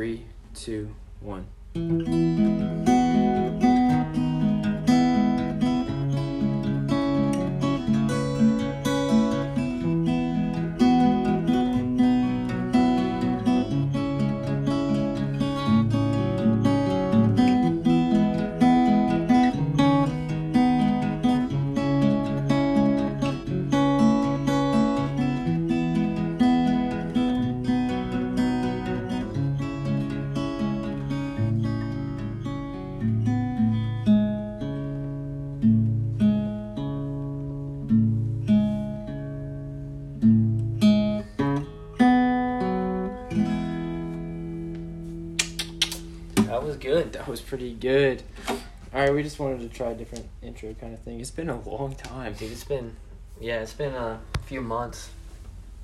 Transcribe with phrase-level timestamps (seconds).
[0.00, 0.24] Three,
[0.54, 2.59] two, one.
[47.50, 48.22] Pretty good.
[48.48, 51.18] All right, we just wanted to try a different intro kind of thing.
[51.20, 52.32] It's been a long time.
[52.34, 52.94] Dude, it's been,
[53.40, 55.10] yeah, it's been a few months.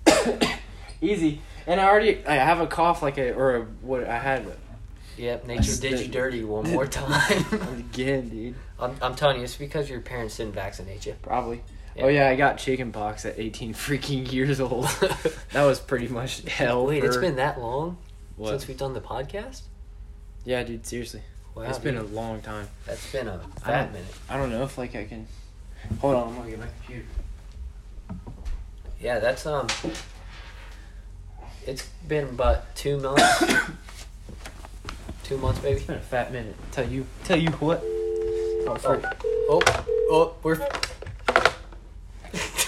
[1.00, 1.40] Easy.
[1.66, 4.46] And I already I have a cough like a or a, what I had
[5.16, 7.44] Yep, nature did you dirty one more time.
[7.78, 8.54] again, dude.
[8.78, 11.16] I'm, I'm telling you, it's because your parents didn't vaccinate you.
[11.20, 11.62] Probably.
[11.96, 12.04] Yeah.
[12.04, 14.84] Oh yeah, I got chicken pox at 18 freaking years old.
[15.52, 16.86] that was pretty much hell.
[16.86, 17.98] Wait, it's been that long
[18.36, 18.51] what?
[18.51, 19.62] since we've done the podcast?
[20.45, 20.86] Yeah, dude.
[20.86, 21.23] Seriously,
[21.57, 22.68] Wow, it's been a long time.
[22.85, 24.15] That's been a fat minute.
[24.29, 25.26] I don't know if like I can.
[26.01, 27.07] Hold on, I'm gonna get my computer.
[29.01, 29.66] Yeah, that's um.
[31.66, 33.45] It's been about two months.
[35.24, 35.76] two months, baby.
[35.76, 36.54] It's been a fat minute.
[36.73, 37.07] Tell you.
[37.24, 37.82] Tell you what.
[37.82, 39.01] Oh, for,
[39.48, 39.63] Oh,
[40.10, 40.68] oh, we're.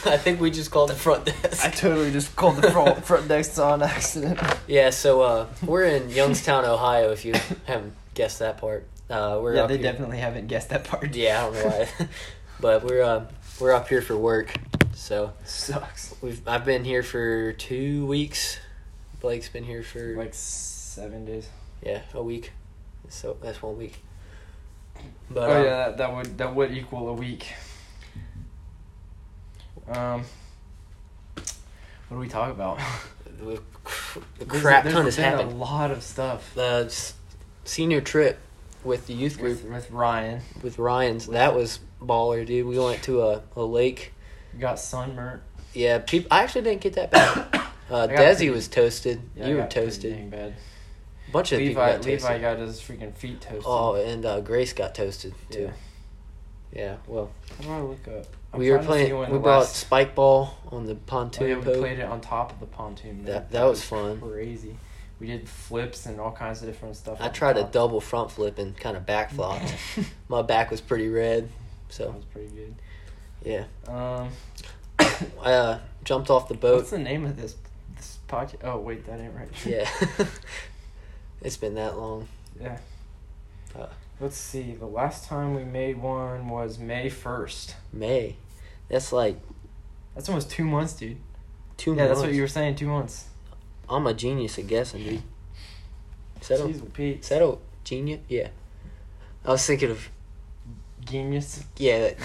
[0.06, 1.64] I think we just called the front desk.
[1.64, 4.38] I totally just called the front front desk on accident.
[4.66, 7.10] Yeah, so uh, we're in Youngstown, Ohio.
[7.12, 7.34] If you
[7.66, 9.82] haven't guessed that part, uh, we're yeah, they here.
[9.82, 11.14] definitely haven't guessed that part.
[11.14, 11.88] Yeah, I don't know why,
[12.60, 13.27] but we're uh,
[13.60, 14.55] we're up here for work.
[14.94, 16.14] So sucks.
[16.20, 18.58] we've I've been here for two weeks.
[19.20, 21.48] Blake's been here for Like seven days.
[21.83, 22.52] yeah a week.
[23.08, 23.96] So that's one week.
[25.30, 27.52] But oh um, yeah, that, that would that would equal a week.
[29.90, 30.24] Um,
[31.34, 32.78] what do we talk about?
[33.40, 33.60] the There's-
[34.62, 35.52] crap there's ton has happened.
[35.52, 37.14] A lot of stuff The s-
[37.64, 38.38] senior trip
[38.84, 40.40] with the youth group with, with Ryan.
[40.62, 42.66] with Ryan's that was baller, dude.
[42.66, 44.12] We went to a, a lake.
[44.54, 45.42] We got sunburnt.
[45.74, 46.28] Yeah, people.
[46.30, 47.62] I actually didn't get that bad.
[47.90, 49.18] Uh, Desi pretty- was toasted.
[49.34, 50.30] Yeah, you were toasted.
[50.30, 50.55] bad.
[51.26, 52.22] A bunch of people Levi got toasted.
[52.22, 53.62] Levi got his freaking feet toasted.
[53.64, 55.70] Oh, and uh, Grace got toasted too.
[56.70, 56.78] yeah.
[56.82, 58.26] Yeah, well, How do I look up?
[58.53, 59.33] I'm we were trying to see playing.
[59.33, 61.79] We brought spike ball on the Oh, pontoon yeah, we boat.
[61.81, 63.25] played it on top of the pontoon.
[63.25, 64.20] That- that was fun.
[64.20, 64.77] Crazy.
[65.20, 67.19] We did flips and all kinds of different stuff.
[67.20, 69.75] I tried a double front flip and kind of back flopped.
[70.29, 71.48] My back was pretty red,
[71.89, 72.75] so that was pretty good.
[73.45, 73.64] yeah.
[73.89, 74.29] Um,
[75.42, 76.77] I uh, jumped off the boat.
[76.77, 77.57] what's the name of this
[77.97, 78.59] this podcast?
[78.63, 79.48] Oh wait, that ain't right.
[79.67, 79.91] Yeah,
[81.42, 82.29] it's been that long.
[82.61, 82.79] yeah.
[84.20, 84.73] Let's see.
[84.73, 87.77] The last time we made one was May first.
[87.92, 88.36] May.
[88.89, 89.39] That's like
[90.14, 91.18] That's almost two months, dude.
[91.77, 92.08] two yeah, months.
[92.08, 92.74] that's what you were saying.
[92.77, 93.27] Two months.
[93.89, 95.23] I'm a genius at guessing, dude.
[96.40, 96.68] Settle.
[96.68, 97.24] Jeez, Pete.
[97.24, 98.20] a genius?
[98.29, 98.48] Yeah.
[99.45, 100.08] I was thinking of
[101.05, 101.64] Genius.
[101.79, 102.17] yeah, that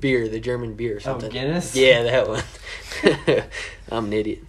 [0.00, 1.30] beer, the German beer or Oh, something.
[1.30, 1.74] Guinness.
[1.74, 3.44] Yeah, that one.
[3.90, 4.40] I'm an idiot.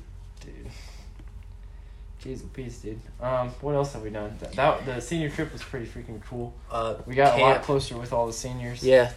[2.27, 2.99] Jeez, peace, dude.
[3.21, 4.35] Um, what else have we done?
[4.41, 6.53] That, that the senior trip was pretty freaking cool.
[6.69, 8.83] Uh, We got a lot closer with all the seniors.
[8.83, 9.13] Yeah.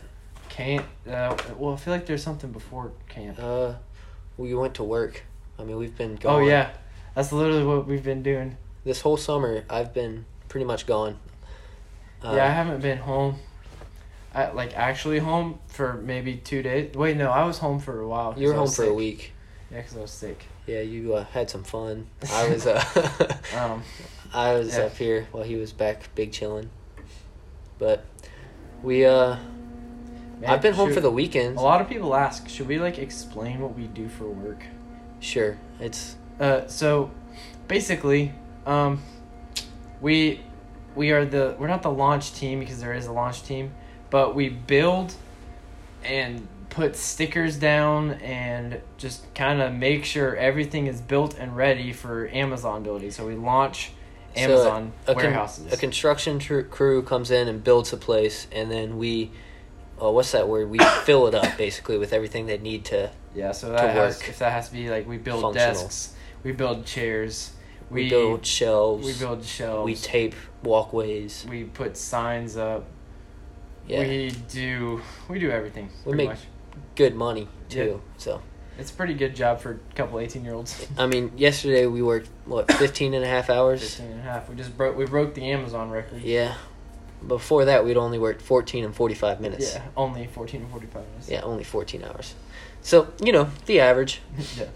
[0.49, 0.87] Camp.
[1.09, 3.39] Uh, well, I feel like there's something before camp.
[3.41, 3.75] Uh,
[4.37, 5.25] we went to work.
[5.59, 6.43] I mean, we've been gone.
[6.43, 6.71] oh yeah,
[7.15, 8.57] that's literally what we've been doing.
[8.85, 11.19] This whole summer, I've been pretty much gone.
[12.25, 13.37] Uh, yeah, I haven't been home.
[14.35, 16.95] I, like actually home for maybe two days.
[16.95, 18.35] Wait, no, I was home for a while.
[18.39, 19.33] You were home for a week.
[19.71, 20.45] Yeah, because I was sick.
[20.67, 22.07] Yeah, you uh, had some fun.
[22.33, 22.83] I was uh,
[23.57, 23.83] Um,
[24.33, 24.85] I was Yeah.
[24.85, 26.71] up here while he was back, big chilling.
[27.79, 28.05] But
[28.83, 29.37] we uh,
[30.41, 31.61] man, I've been home should- for the weekends.
[31.61, 34.65] A lot of people ask, should we like explain what we do for work?
[35.21, 37.11] Sure, it's Uh, so
[37.69, 38.33] basically,
[38.67, 39.03] um,
[40.01, 40.41] we
[40.97, 43.73] we are the we're not the launch team because there is a launch team,
[44.11, 45.15] but we build
[46.05, 51.93] and put stickers down and just kind of make sure everything is built and ready
[51.93, 53.11] for Amazon building.
[53.11, 53.93] So we launch
[54.37, 55.73] So, Amazon a con- warehouses.
[55.73, 59.33] a construction tr- crew comes in and builds a place, and then we,
[59.99, 60.71] oh, what's that word?
[60.71, 63.11] We fill it up basically with everything they need to.
[63.35, 65.73] yeah, so that has, if that has to be like we build Functional.
[65.75, 66.15] desks,
[66.45, 67.53] we build chairs,
[67.91, 69.05] We, we, build shelves.
[69.07, 71.45] we build shelves, We tape walkways.
[71.51, 72.85] we put signs up.
[73.89, 75.89] Yeah, We do we do everything.
[76.05, 76.47] We pretty make- much.
[77.01, 78.03] Good money too.
[78.19, 78.43] So
[78.79, 80.87] It's a pretty good job for a couple 18 year olds.
[80.99, 83.81] I mean, yesterday we worked what 15 and a half hours.
[83.81, 84.51] 15 and a half.
[84.51, 86.21] We just broke we broke the Amazon record.
[86.23, 86.55] Yeah.
[87.27, 89.75] Before that, we'd only worked 14 and 45 minutes.
[89.75, 91.29] Yeah, only 14 and 45 minutes.
[91.31, 92.35] Yeah, only 14 hours.
[92.83, 94.21] So, you know, the average.
[94.59, 94.67] yeah.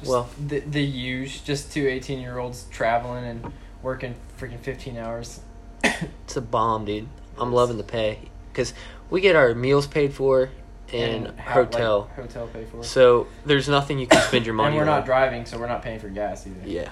[0.00, 3.52] Just Well- the the use just two 18 year olds traveling and
[3.84, 5.40] working freaking 15 hours.
[6.24, 7.08] It's a bomb, dude.
[7.38, 8.18] I'm loving the pay
[8.50, 8.74] because
[9.10, 10.50] we get our meals paid for
[10.92, 12.10] and, have, like, hotel.
[12.16, 12.82] hotel pay for.
[12.84, 14.82] so there's nothing you can spend your money on.
[14.82, 14.98] and we're on.
[15.00, 16.68] not driving, so we're not paying for gas either.
[16.68, 16.90] Yeah,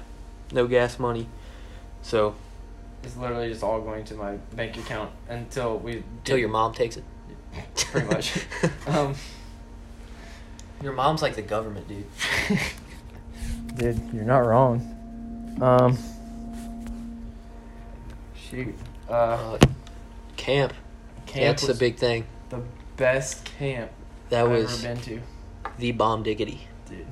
[0.52, 1.28] no gas money.
[2.02, 2.34] So
[3.02, 6.96] It's literally just all going to my bank account until we till your mom takes
[6.96, 7.04] it.
[7.76, 8.38] Pretty much.
[8.87, 9.14] um,
[10.82, 12.06] your mom's like the government, dude.
[13.76, 15.56] Dude, you're not wrong.
[15.60, 15.96] Um,
[18.34, 18.75] shoot.
[19.08, 19.58] Uh, Uh,
[20.37, 20.72] camp.
[21.26, 22.25] camp That's the was big thing.
[22.48, 22.62] the
[23.00, 23.91] best camp
[24.29, 25.20] That I've was ever been to,
[25.79, 26.69] the bomb diggity.
[26.88, 27.06] dude.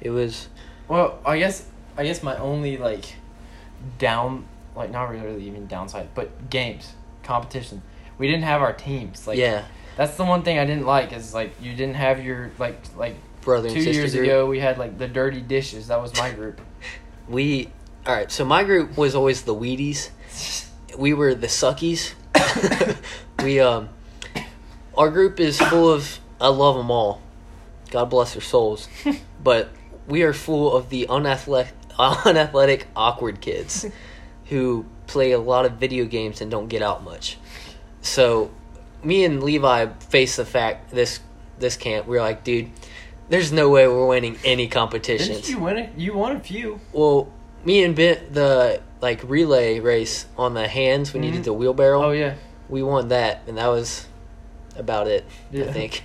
[0.00, 0.48] It was
[0.88, 3.04] Well, I guess I guess my only like
[3.98, 7.82] down, like not really even downside, but games competition.
[8.16, 9.26] We didn't have our teams.
[9.26, 12.50] Like yeah, that's the one thing I didn't like is like you didn't have your
[12.58, 14.24] like like brother two years group.
[14.24, 15.88] ago we had like the dirty dishes.
[15.88, 16.60] That was my group.
[17.28, 17.68] We
[18.06, 18.32] all right.
[18.32, 20.10] So my group was always the Wheaties.
[20.98, 22.14] We were the Suckies.
[23.44, 23.90] we um,
[25.00, 26.20] our group is full of.
[26.40, 27.22] I love them all.
[27.90, 28.86] God bless their souls,
[29.42, 29.70] but
[30.06, 33.86] we are full of the unathletic, unathletic, awkward kids
[34.46, 37.38] who play a lot of video games and don't get out much.
[38.02, 38.50] So,
[39.02, 41.20] me and Levi face the fact this
[41.58, 42.06] this camp.
[42.06, 42.70] we are like, dude,
[43.28, 45.28] there's no way we're winning any competitions.
[45.40, 45.90] Didn't you win it?
[45.96, 46.78] You won a few.
[46.92, 47.32] Well,
[47.64, 51.34] me and Ben, the like relay race on the hands when you Mhm.
[51.36, 52.34] did the wheelbarrow, Oh yeah.
[52.68, 54.06] we won that, and that was
[54.80, 55.24] about it.
[55.54, 56.02] I think.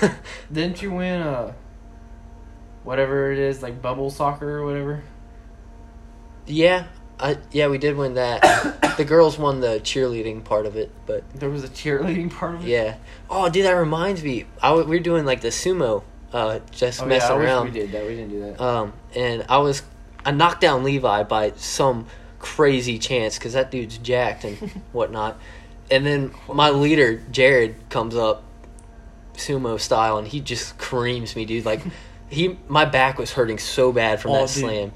[0.52, 1.52] Didn't you win uh
[2.84, 5.02] whatever it is, like bubble soccer or whatever?
[6.46, 6.86] yeah,
[7.18, 8.94] I yeah we did win that.
[8.96, 12.64] the girls won the cheerleading part of it, but There was a cheerleading part of
[12.64, 12.68] it.
[12.68, 12.96] yeah.
[13.28, 14.44] Oh, dude, that reminds me.
[14.62, 17.64] I w- we were doing like the sumo, uh, just Oh, messing yeah, around.
[17.66, 18.04] we did that.
[18.06, 18.60] We didn't do that.
[18.60, 19.82] Um, and I was,
[20.24, 22.06] I knocked down Levi by some
[22.38, 24.56] crazy chance because that dude's jacked and
[24.92, 25.36] whatnot.
[25.90, 28.42] And then my leader Jared comes up,
[29.34, 31.64] sumo style, and he just creams me, dude.
[31.64, 31.80] Like
[32.28, 34.64] he, my back was hurting so bad from Oh, that dude.
[34.64, 34.92] slam.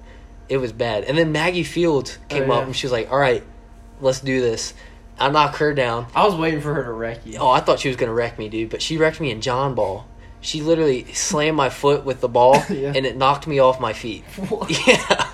[0.49, 1.05] It was bad.
[1.05, 3.45] And then Maggie Fields oh, came Oh, up and she was like, "All right,
[4.01, 4.75] let's do this."
[5.19, 6.07] I knock her down.
[6.15, 7.39] I was waiting for her to wreck you.
[7.39, 9.75] Oh, I thought she was gonna wreck me, dude, but she wrecked me in John
[9.75, 10.07] ball.
[10.41, 12.93] She literally slammed my foot with the ball, Yeah.
[12.97, 14.25] and it knocked me off my feet.
[14.49, 14.71] What?
[14.89, 15.31] Yeah,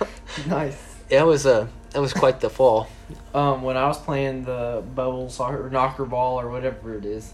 [0.49, 0.76] nice.
[1.09, 2.89] that was a that was quite the fall.
[3.33, 7.33] Um, when I was playing the bubble soccer or knocker ball or whatever it is,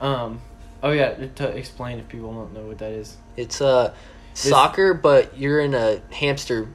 [0.00, 0.40] um,
[0.82, 3.16] oh yeah, to explain if people don't know what that is.
[3.36, 3.94] It's uh
[4.34, 6.66] soccer, but you're in a hamster,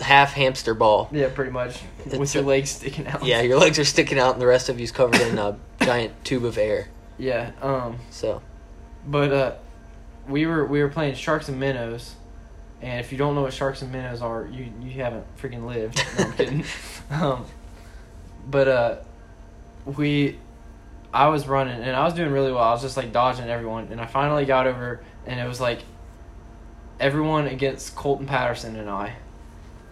[0.00, 1.10] half hamster ball.
[1.12, 3.22] Yeah, pretty much with It's your a- legs sticking out.
[3.24, 6.24] Yeah, your legs are sticking out, and the rest of you's covered in a giant
[6.24, 6.88] tube of air.
[7.18, 7.50] Yeah.
[7.60, 8.40] Um, So
[9.06, 9.52] but uh,
[10.26, 12.14] we were we were playing sharks and minnows,
[12.84, 16.04] and if you don't know what sharks and minnows are, you you haven't freaking lived.
[16.18, 16.64] No, I'm kidding.
[17.10, 17.46] um,
[18.46, 18.96] but uh,
[19.86, 20.38] we,
[21.12, 22.62] I was running and I was doing really well.
[22.62, 25.80] I was just like dodging everyone, and I finally got over, and it was like
[27.00, 29.16] everyone against Colton Patterson and I,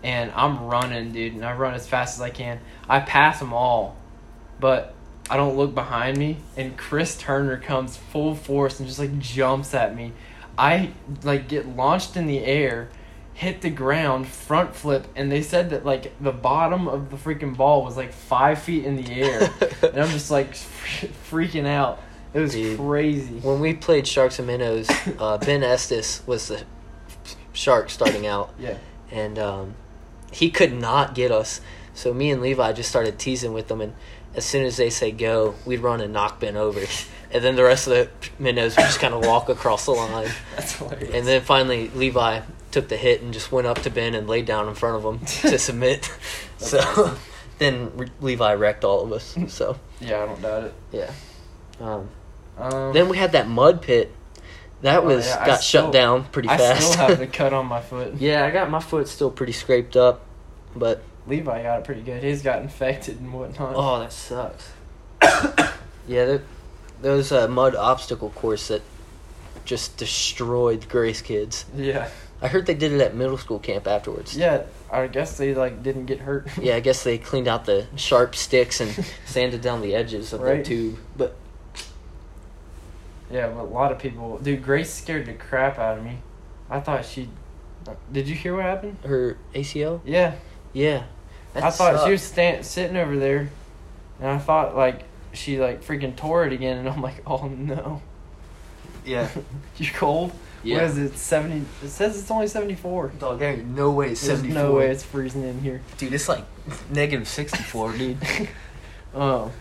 [0.03, 2.61] and I'm running, dude, and I run as fast as I can.
[2.91, 3.97] I pass them all,
[4.61, 4.95] but
[5.31, 9.73] I don't look behind me, and Chris Turner comes full force and just like jumps
[9.73, 10.13] at me.
[10.63, 10.93] I
[11.25, 12.89] like get launched in the air,
[13.35, 17.57] hit the ground, front flip, and they said that like the bottom of the freaking
[17.57, 19.51] ball was like five feet in the air,
[19.83, 20.53] and I'm just like
[21.31, 21.99] freaking out.
[22.33, 22.79] It was Dude.
[22.79, 23.41] crazy.
[23.41, 24.89] when we played sharks and minnows,
[25.19, 26.63] uh, Ben Estes was the
[27.53, 28.55] shark starting out.
[28.59, 28.79] Yeah.
[29.11, 29.75] and um,
[30.33, 31.61] he could not get us.
[31.93, 33.95] So me and Levi just started teasing with them, and
[34.35, 36.81] as soon as they say go, we'd run and knock Ben over,
[37.33, 38.09] and then the rest of the
[38.39, 40.31] minnows would just kind of walk across the line.
[40.57, 41.15] That's hilarious.
[41.15, 44.47] And then finally, Levi took the hit and just went up to Ben and laid
[44.47, 46.11] down in front of him to submit.
[46.59, 47.17] So awesome.
[47.59, 49.37] then Re- Levi wrecked all of us.
[49.49, 50.75] So yeah, I don't doubt it.
[50.93, 51.11] yeah.
[51.81, 52.09] Um,
[52.59, 54.13] Um, then we had that mud pit.
[54.83, 56.93] That Oh, was yeah, got still- shut down pretty I fast.
[56.93, 58.15] still have the cut on my foot.
[58.17, 60.23] yeah, I got my foot still pretty scraped up,
[60.75, 62.23] but Levi got it pretty good.
[62.23, 63.75] He's got infected and whatnot.
[63.77, 64.73] Oh, that sucks.
[66.09, 66.39] yeah,
[67.03, 68.81] there was a mud obstacle course that
[69.65, 71.65] just destroyed Grace kids.
[71.77, 72.09] Yeah.
[72.41, 74.37] I heard they did it at middle school camp afterwards.
[74.37, 76.49] Yeah, I guess they like didn't get hurt.
[76.61, 78.91] Yeah, I guess they cleaned out the sharp sticks and
[79.27, 80.65] sanded down the edges of the Right.
[80.65, 80.99] tube.
[81.17, 81.37] But
[83.31, 84.63] Yeah, but a lot of people, dude.
[84.65, 86.19] Grace scared the crap out of me.
[86.69, 87.29] I thought she.
[88.13, 88.97] Did you hear what happened?
[89.05, 90.01] Her ACL.
[90.05, 90.35] Yeah,
[90.73, 91.05] Yeah.
[91.55, 93.51] I thought she was stand, sitting over there,
[94.21, 95.03] and I thought like
[95.33, 98.03] she like freaking tore it again, and I'm like, oh no.
[99.05, 99.29] Yeah.
[99.79, 100.33] you cold?
[100.63, 100.77] Yeah.
[100.77, 101.17] What is it?
[101.17, 101.65] Seventy?
[101.83, 103.09] It says it's only seventy four.
[103.19, 104.63] Dog, there ain't no way it's There's 74.
[104.63, 105.81] no way it's freezing in here.
[105.99, 106.45] Dude, it's like
[106.91, 108.19] negative 64, dude.
[109.15, 109.53] Oh,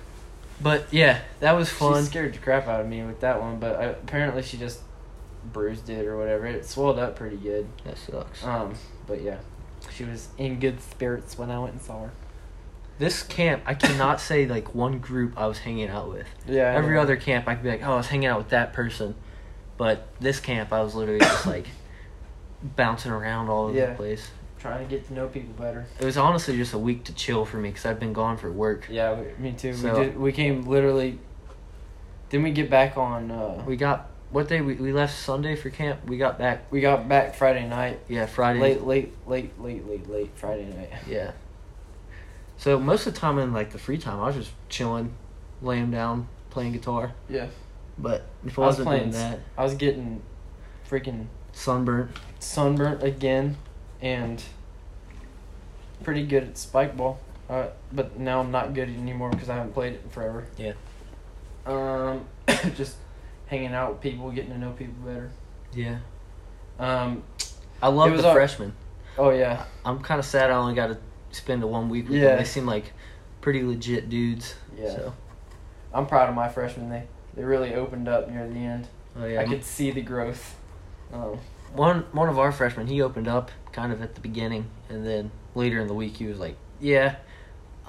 [0.62, 2.04] But yeah, that was fun.
[2.04, 4.80] she scared the crap out of me with that one, but I, apparently she just
[5.52, 6.46] bruised it or whatever.
[6.46, 7.68] It swelled up pretty good.
[7.84, 8.46] That sucks.
[8.46, 8.76] Um,
[9.08, 9.40] but yeah,
[9.94, 12.12] she was in good spirits when I went and saw her.
[13.02, 16.28] This camp, I cannot say like one group I was hanging out with.
[16.48, 16.72] Yeah.
[16.72, 19.16] Every other camp, I could be like, oh, I was hanging out with that person.
[19.76, 21.66] But this camp, I was literally just like
[22.62, 23.88] bouncing around all over Yeah.
[23.88, 24.30] the place.
[24.60, 25.88] trying to get to know people better.
[26.00, 28.52] It was honestly just a week to chill for me because I've been gone for
[28.52, 28.86] work.
[28.88, 29.74] Yeah, we, me too.
[29.74, 30.20] So- we did.
[30.20, 31.18] We came literally.
[32.30, 33.32] Didn't we get back on?
[33.32, 34.62] Uh, We got what day?
[34.62, 36.02] We, we left Sunday for camp.
[36.06, 38.00] We got back, we got back Friday night.
[38.08, 38.60] yeah, Friday.
[38.60, 40.92] Late, late, late, late, late, late Friday night.
[41.08, 41.32] Yeah.
[42.62, 45.16] So most of the time in like the free time, I was just chilling,
[45.64, 47.12] laying down, playing guitar.
[47.28, 47.48] Yeah.
[47.98, 50.22] But if I I was wasn't playing doing that, I was getting
[50.88, 52.12] freaking sunburnt.
[52.38, 53.58] sunburnt again,
[54.00, 54.44] and
[56.04, 57.20] pretty good at spike ball.
[57.50, 60.46] Uh, but now I'm not good anymore because I haven't played it in forever.
[60.56, 60.74] Yeah.
[61.66, 62.28] Um,
[62.76, 62.98] just
[63.48, 65.32] hanging out with people, getting to know people better.
[65.74, 65.98] Yeah.
[66.78, 67.24] Um,
[67.82, 68.74] I love the all- freshmen.
[69.18, 70.98] oh yeah, I'm kind of sad I only got to
[71.32, 72.30] spend a one week with Yeah.
[72.30, 72.38] them.
[72.40, 72.94] They seem like
[73.42, 74.56] pretty legit dudes.
[74.78, 74.90] Yeah.
[74.96, 75.14] So,
[75.94, 76.90] I'm proud of my freshmen.
[76.90, 77.04] They
[77.36, 78.88] they really opened up near the end.
[79.18, 79.42] oh yeah.
[79.42, 80.56] I could see the growth.
[81.14, 81.40] Um,
[81.74, 85.32] one one of our freshmen, he opened up kind of at the beginning, and then
[85.56, 87.16] later in the week, he was like, "Yeah,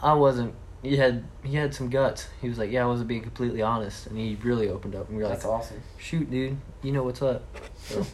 [0.03, 2.29] I wasn't." He had he had some guts.
[2.41, 5.09] He was like, "Yeah, I wasn't being completely honest," and he really opened up.
[5.09, 5.83] And we were that's like, "That's awesome.
[5.99, 7.43] "Shoot, dude, you know what's up."
[7.85, 8.07] So,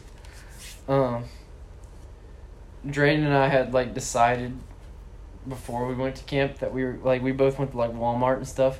[0.87, 1.23] Um,
[2.85, 4.57] Drayden and I had like decided
[5.47, 8.37] before we went to camp that we were like we both went to like Walmart
[8.37, 8.79] and stuff,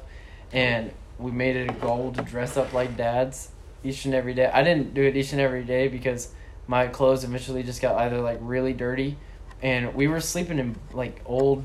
[0.51, 3.49] and we made it a goal to dress up like dads
[3.83, 4.49] each and every day.
[4.53, 6.33] I didn't do it each and every day because
[6.67, 9.17] my clothes eventually just got either like really dirty,
[9.61, 11.63] and we were sleeping in like old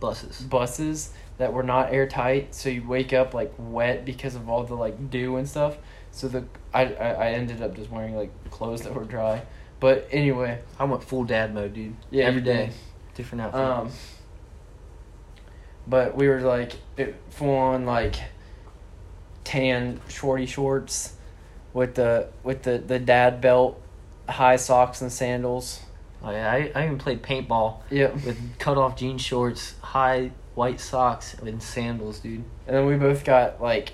[0.00, 0.40] buses.
[0.40, 4.74] buses that were not airtight, so you wake up like wet because of all the
[4.74, 5.76] like dew and stuff.
[6.10, 9.42] So the I I, ended up just wearing like clothes that were dry.
[9.80, 11.94] But anyway, I went full dad mode, dude.
[12.10, 12.74] Yeah, every day, did.
[13.14, 13.60] different outfit.
[13.60, 13.90] um,
[15.88, 18.16] but we were like it, full on like
[19.44, 21.14] tan shorty shorts
[21.72, 23.80] with the with the the dad belt,
[24.28, 25.80] high socks and sandals.
[26.22, 28.14] oh yeah, I, I even played paintball Yep.
[28.24, 32.44] with cut off jean shorts, high white socks, and sandals, dude.
[32.66, 33.92] And then we both got like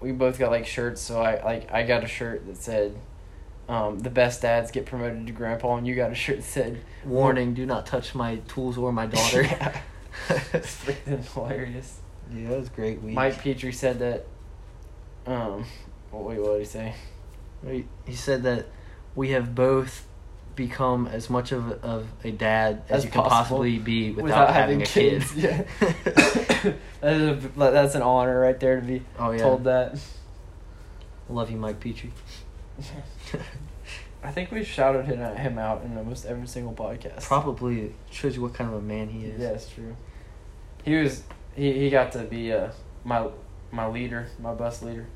[0.00, 2.94] we both got like shirts, so I like I got a shirt that said
[3.68, 6.80] um, the best dads get promoted to grandpa and you got a shirt that said
[7.04, 9.42] Warning: Do not touch my tools or my daughter.
[9.50, 9.80] Yeah.
[10.52, 12.00] it's freaking hilarious.
[12.32, 13.14] Yeah, that was great week.
[13.14, 14.26] Mike Petrie said that
[15.26, 15.64] um
[16.12, 16.94] wait what did he say?
[17.66, 18.66] He he said that
[19.14, 20.06] we have both
[20.56, 24.12] become as much of a, of a dad as, As you can possible possibly be
[24.12, 25.24] without, having, a kid.
[25.34, 25.64] Yeah.
[25.80, 29.98] that is a, that's an honor right there to be oh yeah, told that.
[31.28, 32.12] love you, Mike Petrie.
[34.24, 37.22] I think we've shouted him, him out in almost every single podcast.
[37.22, 39.40] Probably shows you what kind of a man he is.
[39.40, 39.94] Yeah, it's true.
[40.82, 41.22] He was
[41.54, 42.70] he, he got to be uh
[43.04, 43.28] my
[43.70, 45.06] my leader, my bus leader.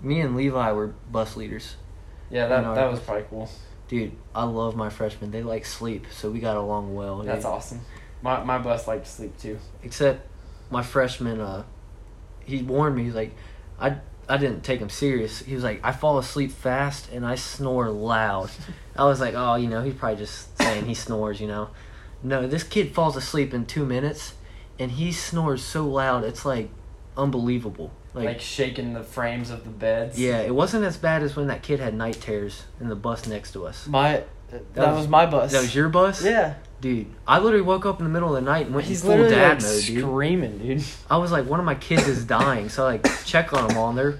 [0.00, 1.76] Me and Levi were bus leaders.
[2.30, 3.50] Yeah, that that was probably cool.
[3.88, 5.32] Dude, I love my freshmen.
[5.32, 7.18] They like sleep, so we got along well.
[7.18, 7.52] That's dude.
[7.52, 7.80] awesome.
[8.22, 9.58] My my bus liked to sleep too.
[9.82, 10.26] Except
[10.70, 11.64] my freshman, uh,
[12.44, 13.04] he warned me.
[13.04, 13.34] He's like,
[13.78, 13.96] I
[14.30, 15.40] I didn't take him serious.
[15.40, 18.50] He was like, I fall asleep fast and I snore loud.
[18.96, 21.70] I was like, oh, you know, he's probably just saying he snores, you know.
[22.22, 24.34] No, this kid falls asleep in two minutes,
[24.78, 26.68] and he snores so loud, it's like
[27.16, 27.90] unbelievable.
[28.14, 30.18] Like, Like, shaking the frames of the beds.
[30.20, 33.26] yeah, it wasn't as bad as when that kid had night terrors in the bus
[33.26, 33.86] next to us.
[33.86, 35.52] My that, That was, was- my bus.
[35.52, 36.54] That was your bus, Yeah.
[36.80, 37.06] Dude.
[37.26, 39.34] I literally woke up in the middle of the night and went He's full literally
[39.34, 40.02] dad like mode, dude.
[40.02, 40.84] screaming, dude.
[41.10, 43.76] I was like, one of my kids is dying, so I like check on them
[43.76, 44.18] all, and they're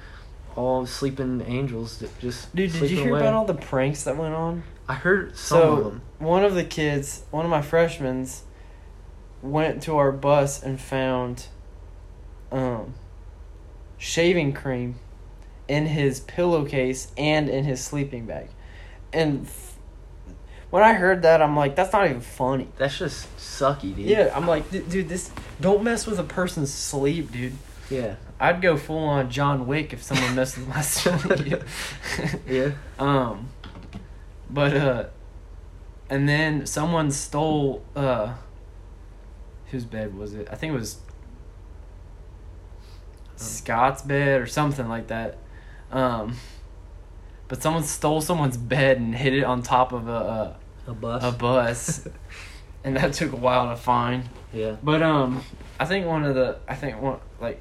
[0.57, 3.21] all sleeping angels that just Dude, did you hear away.
[3.21, 4.63] about all the pranks that went on?
[4.89, 6.03] I heard some so of them.
[6.19, 8.43] one of the kids, one of my freshmen's,
[9.43, 11.47] went to our bus and found,
[12.51, 12.95] um,
[13.97, 14.97] shaving cream,
[15.69, 18.49] in his pillowcase and in his sleeping bag,
[19.13, 19.49] and
[20.71, 22.69] when I heard that, I'm like, that's not even funny.
[22.79, 24.07] That's just sucky, dude.
[24.07, 27.55] Yeah, I'm like, "D- dude, this don't mess with a person's sleep, dude.
[27.91, 31.63] yeah, I'd go full on John Wick if someone messed with my sleep.
[32.49, 32.71] yeah.
[32.99, 33.49] Um,
[34.49, 35.05] But uh,
[36.09, 38.35] and then someone stole uh.
[39.71, 40.49] Whose bed was it?
[40.51, 40.99] I think it was
[43.37, 45.39] Scott's bed or something like that.
[45.91, 46.37] Um,
[47.49, 50.57] but someone stole someone's bed and hid it on top of a A
[50.95, 51.23] bus.
[51.25, 52.09] a, a bus,
[52.85, 54.25] and that took a while to find.
[54.53, 54.77] yeah.
[54.83, 55.43] But um,
[55.79, 57.61] I think one of the I think one like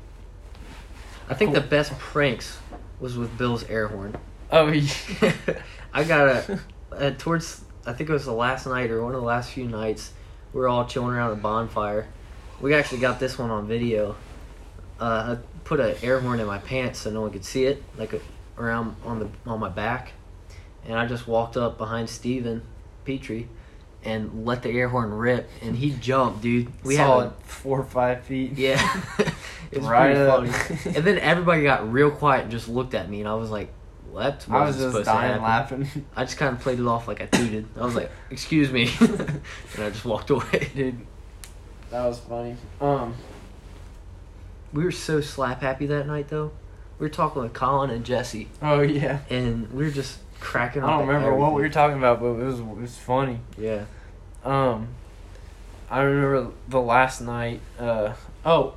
[1.30, 1.62] I think Cool.
[1.62, 2.58] the best pranks
[3.00, 4.16] was with Bill's air horn.
[4.52, 4.92] oh yeah.
[5.94, 6.60] I got a
[6.92, 9.66] uh, towards I think it was the last night or one of the last few
[9.66, 10.12] nights.
[10.54, 12.08] We were all chilling around a bonfire.
[12.60, 14.16] We actually got this one on video.
[15.00, 17.82] Uh, I put an air horn in my pants so no one could see it,
[17.98, 18.20] like a,
[18.58, 20.12] around on the on my back,
[20.86, 22.64] and I just walked up behind Steven
[23.06, 23.48] Petrie
[24.04, 26.72] and let the air horn rip, and he jumped, dude.
[26.84, 28.54] We had solid a, four or five feet.
[28.58, 29.02] yeah,
[29.72, 30.96] it was Right pretty funny.
[30.98, 33.72] And then everybody got real quiet and just looked at me, and I was like,
[34.10, 35.88] "What?" I was just dying laughing.
[36.16, 37.66] I just kind of played it off like I tooted.
[37.78, 39.42] I was like, "Excuse me," and
[39.78, 40.70] I just walked away.
[40.74, 41.06] Dude,
[41.90, 42.56] that was funny.
[42.80, 43.16] Um,
[44.72, 46.52] We were so slap happy that night, though.
[47.00, 49.20] We were talking with Colin and Jesse, oh yeah.
[49.30, 50.84] and we were just cracking.
[50.84, 53.40] I don't remember what we were talking about, but it was it was funny.
[53.58, 53.86] Yeah,
[54.44, 54.90] Um,
[55.90, 57.62] I remember the last night.
[57.80, 58.14] Uh,
[58.46, 58.74] oh,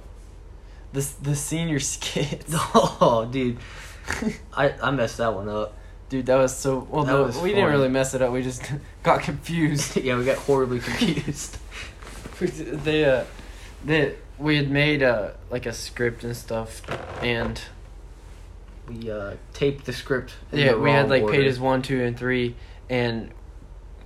[0.92, 2.44] the the senior skit.
[2.52, 3.58] oh, dude,
[4.56, 5.74] I I messed that one up.
[6.08, 7.04] Dude, that was so well.
[7.04, 8.32] That no, was we didn't really mess it up.
[8.32, 8.62] We just
[9.02, 9.96] got confused.
[9.96, 11.58] yeah, we got horribly confused.
[12.40, 13.24] they uh,
[13.84, 16.82] they we had made uh like a script and stuff,
[17.22, 17.60] and
[18.88, 20.34] we uh, taped the script.
[20.52, 21.36] yeah, the we had like order.
[21.38, 22.54] pages one, two, and three,
[22.90, 23.30] and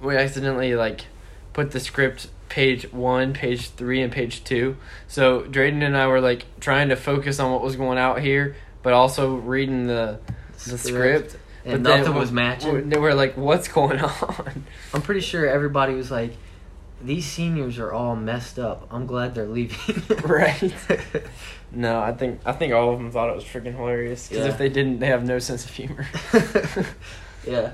[0.01, 1.07] we accidentally like
[1.53, 4.77] put the script page one, page three, and page two.
[5.09, 8.57] So Drayden and I were like trying to focus on what was going out here,
[8.83, 10.21] but also reading the
[10.69, 11.37] the script.
[11.65, 12.91] and but nothing was matching.
[12.91, 14.65] we- We're like, what's going on?
[14.95, 16.35] I'm pretty sure everybody was like,
[17.03, 18.87] "These seniors are all messed up.
[18.91, 20.73] I'm glad they're leaving." Right.
[21.77, 24.29] No, I think I think all of them thought it was freaking hilarious.
[24.29, 24.51] Because Yeah.
[24.53, 26.07] if they didn't, they have no sense of humor.
[27.47, 27.73] yeah.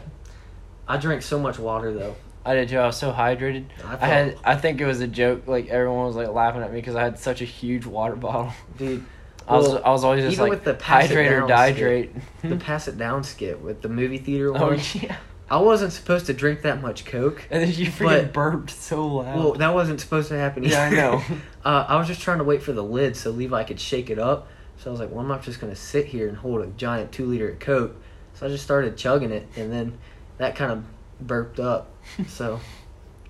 [0.89, 2.17] I drank so much water though.
[2.45, 2.79] I did too.
[2.79, 3.67] I was so hydrated.
[3.85, 4.39] I, I had.
[4.43, 5.47] I think it was a joke.
[5.47, 8.53] Like everyone was like laughing at me because I had such a huge water bottle.
[8.77, 9.05] dude.
[9.49, 9.69] I was.
[9.69, 12.15] Well, I was always just even like with the pass it hydrate or down skit.
[12.43, 14.81] The pass it down skit with the movie theater oh one.
[14.95, 15.17] yeah.
[15.53, 17.47] I wasn't supposed to drink that much Coke.
[17.51, 19.37] And then you freaking But- burped so loud.
[19.39, 20.65] Well, that wasn't supposed to happen.
[20.65, 21.23] yeah, I know.
[21.65, 24.19] uh, I was just trying to wait for the lid so Levi could shake it
[24.19, 24.49] up.
[24.79, 27.13] So I was like, well, I'm not just gonna sit here and hold a giant
[27.13, 27.95] two liter of Coke.
[28.35, 29.99] So I just started chugging it, and then
[30.39, 30.85] that kind of
[31.21, 31.91] burped up.
[32.29, 32.59] So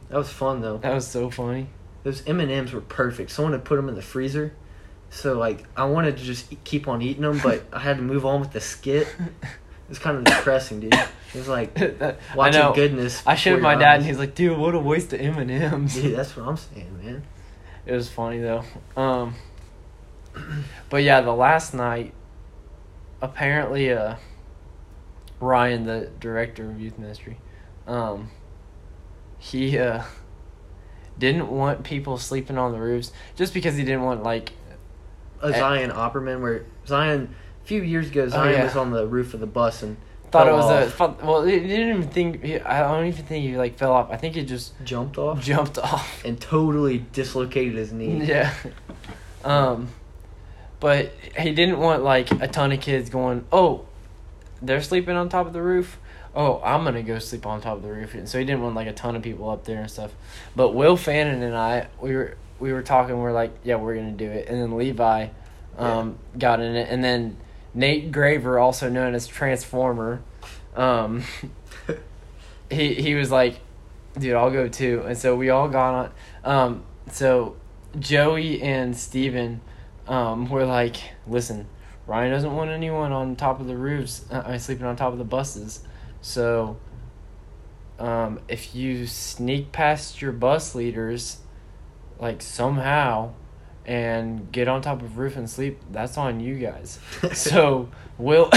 [0.08, 0.78] that was fun though.
[0.78, 1.66] that was so funny.
[2.04, 3.30] Those M and M's were perfect.
[3.32, 4.54] Someone had put them in the freezer,
[5.10, 8.24] so like I wanted to just keep on eating them, but I had to move
[8.24, 9.08] on with the skit.
[9.92, 10.94] It was kind of depressing, dude.
[10.94, 12.72] It was like I watching know.
[12.72, 13.22] goodness.
[13.26, 15.96] I showed my dad, and he's like, "Dude, what a waste of M and M's."
[15.96, 17.22] Dude, that's what I'm saying, man.
[17.84, 18.64] It was funny though.
[18.96, 19.34] Um,
[20.88, 22.14] but yeah, the last night,
[23.20, 24.16] apparently, uh,
[25.40, 27.36] Ryan, the director of youth ministry,
[27.86, 28.30] um,
[29.38, 30.04] he uh,
[31.18, 34.52] didn't want people sleeping on the roofs just because he didn't want like
[35.42, 35.50] A.
[35.50, 38.64] Zion Opperman, where Zion a few years ago, Zion yeah.
[38.64, 39.96] was on the roof of the bus and
[40.32, 41.44] thought it was a off, fun, well.
[41.44, 42.42] He didn't even think.
[42.42, 44.10] He, I don't even think he like fell off.
[44.10, 46.24] I think he just jumped off jumped off.
[46.24, 48.24] and totally dislocated his knee.
[48.24, 48.52] Yeah.
[49.44, 49.88] Um,
[50.80, 53.86] but he didn't want like a ton of kids going, oh,
[54.60, 55.98] they're sleeping on top of the roof.
[56.34, 58.14] Oh, I'm gonna go sleep on top of the roof.
[58.14, 60.12] And so he didn't want like a ton of people up there and stuff.
[60.56, 63.18] But Will Fannin and I, we were we were talking.
[63.18, 64.48] We're like, yeah, we're gonna do it.
[64.48, 65.28] And then Levi,
[65.76, 66.88] um, got in it.
[66.90, 67.36] And then
[67.74, 70.22] Nate Graver, also known as Transformer,
[70.76, 71.22] um,
[72.70, 73.60] he he was like,
[74.18, 75.02] dude, I'll go too.
[75.06, 76.12] And so we all got on.
[76.44, 77.56] Um, so
[77.98, 79.60] Joey and Steven
[80.06, 81.66] um, were like, listen,
[82.06, 85.18] Ryan doesn't want anyone on top of the roofs, uh, uh, sleeping on top of
[85.18, 85.82] the buses.
[86.20, 86.76] So
[87.98, 91.38] um, if you sneak past your bus leaders,
[92.18, 93.32] like somehow,
[93.86, 96.98] and get on top of roof and sleep, that's on you guys.
[97.32, 98.50] so Will,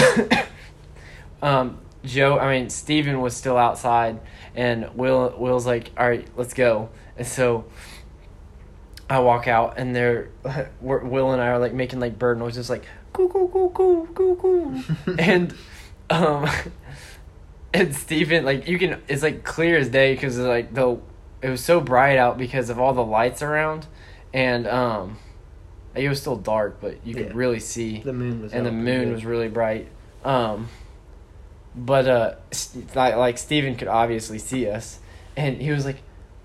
[1.42, 4.20] um, Joe, I mean Steven was still outside,
[4.56, 6.90] and Will Will's like, all right, let's go.
[7.18, 7.66] And so
[9.10, 10.30] I walk out, and they're
[10.82, 14.36] Will and I are like making like bird noises, like coo coo coo coo coo
[14.36, 15.54] coo, and
[16.10, 16.50] um,
[17.74, 20.98] and Steven like you can it's like clear as day because like the
[21.42, 23.86] it was so bright out because of all the lights around,
[24.36, 25.18] and um,
[25.96, 27.32] it was still dark, but you could Yeah.
[27.34, 29.88] really see The moon was and the moon was really bright.
[30.26, 30.68] Um,
[31.76, 35.00] but uh, s- like like Steven could obviously see us,
[35.36, 35.98] and he was like,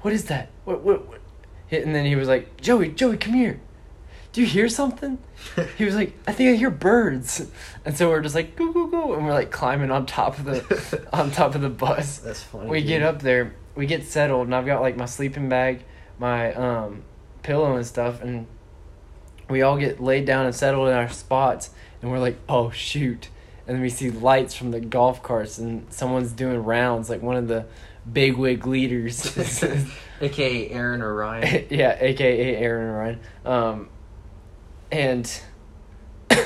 [0.02, 0.48] "What is that?
[0.64, 1.20] What what?" what?
[1.72, 3.60] And then he was like, "Joey, Joey, come here.
[4.32, 5.18] Do you hear something?"
[5.78, 7.46] He was like, "I think I hear birds,"
[7.84, 10.44] and so we're just like, "Go go go," and we're like climbing on top of
[10.44, 12.18] the on top of the bus.
[12.18, 12.68] That's funny.
[12.68, 12.88] We dude.
[12.88, 15.82] get up there, we get settled, and I've got like my sleeping bag,
[16.18, 17.02] my um,
[17.42, 18.46] pillow and stuff, and
[19.48, 23.28] we all get laid down and settled in our spots, and we're like, oh shoot,
[23.66, 27.36] and then we see lights from the golf carts, and someone's doing rounds, like one
[27.36, 27.66] of the
[28.10, 29.36] bigwig leaders,
[30.20, 31.66] aka Aaron or Ryan.
[31.70, 33.88] yeah, aka Aaron or Ryan, um,
[34.90, 35.40] and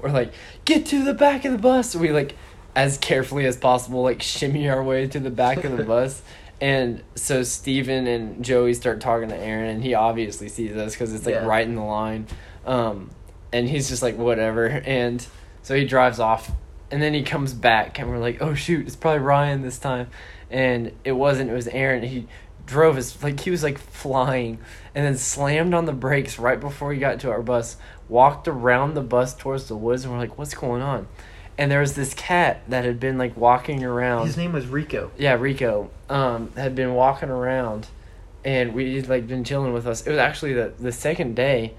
[0.00, 0.32] we're like,
[0.64, 1.94] get to the back of the bus.
[1.94, 2.36] We like,
[2.76, 6.22] as carefully as possible, like shimmy our way to the back of the bus.
[6.64, 11.12] And so Steven and Joey start talking to Aaron, and he obviously sees us because
[11.12, 11.44] it's like Yeah.
[11.44, 12.26] right in the line.
[12.64, 13.10] Um,
[13.52, 14.64] and he's just like, whatever.
[14.68, 15.26] And
[15.60, 16.50] so he drives off,
[16.90, 20.08] and then he comes back, and we're like, oh shoot, it's probably Ryan this time.
[20.50, 22.02] And it wasn't, it was Aaron.
[22.02, 22.28] He
[22.64, 24.56] drove his, like, he was like flying,
[24.94, 27.76] and then slammed on the brakes right before he got to our bus,
[28.08, 31.08] walked around the bus towards the woods, and we're like, what's going on?
[31.56, 34.26] And there was this cat that had been like walking around.
[34.26, 35.12] His name was Rico.
[35.16, 37.86] Yeah, Rico um, had been walking around,
[38.44, 40.04] and we like been chilling with us.
[40.06, 41.74] It was actually the the second day.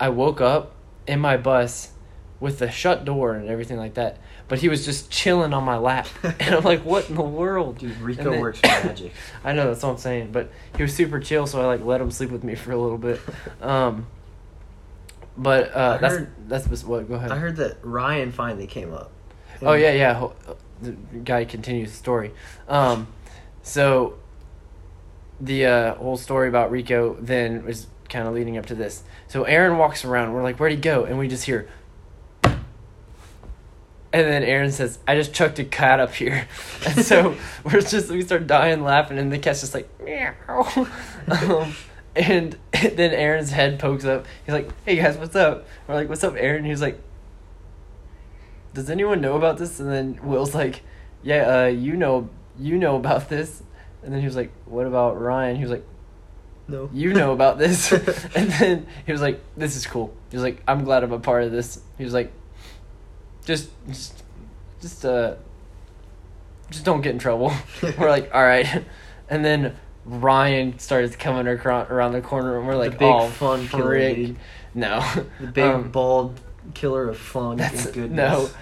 [0.00, 0.74] I woke up
[1.06, 1.90] in my bus
[2.40, 5.76] with the shut door and everything like that, but he was just chilling on my
[5.76, 9.12] lap, and I'm like, "What in the world?" Dude, Rico then- works magic.
[9.44, 12.00] I know that's what I'm saying, but he was super chill, so I like let
[12.00, 13.20] him sleep with me for a little bit.
[13.60, 14.06] Um,
[15.36, 17.08] but uh, that's heard- that's what.
[17.08, 17.30] Go ahead.
[17.30, 19.10] I heard that Ryan finally came up.
[19.62, 20.28] Oh yeah, yeah.
[20.80, 20.92] The
[21.24, 22.32] guy continues the story.
[22.68, 23.08] Um,
[23.62, 24.18] so
[25.40, 29.02] the uh, whole story about Rico then was kind of leading up to this.
[29.26, 30.32] So Aaron walks around.
[30.32, 31.68] We're like, "Where'd he go?" And we just hear.
[34.10, 36.48] And then Aaron says, "I just chucked a cat up here,"
[36.86, 40.34] and so we're just we start dying laughing, and the cat's just like meow.
[41.28, 41.74] um,
[42.16, 44.26] and then Aaron's head pokes up.
[44.46, 47.00] He's like, "Hey guys, what's up?" We're like, "What's up, Aaron?" He's like,
[48.74, 49.80] does anyone know about this?
[49.80, 50.82] And then Will's like,
[51.22, 52.28] yeah, uh, you know,
[52.58, 53.62] you know about this.
[54.02, 55.56] And then he was like, what about Ryan?
[55.56, 55.84] He was like,
[56.68, 56.88] No.
[56.92, 57.92] you know about this.
[58.34, 60.14] and then he was like, this is cool.
[60.30, 61.80] He was like, I'm glad I'm a part of this.
[61.96, 62.32] He was like,
[63.44, 64.22] just, just,
[64.80, 65.34] just, uh,
[66.70, 67.52] just don't get in trouble.
[67.98, 68.84] we're like, all right.
[69.28, 73.66] And then Ryan started coming around the corner, and we're like, the big oh, fun
[73.66, 74.36] frick.
[74.74, 75.00] No.
[75.40, 76.40] The big Um, bald
[76.74, 78.16] killer of fun That's and goodness.
[78.18, 78.50] no.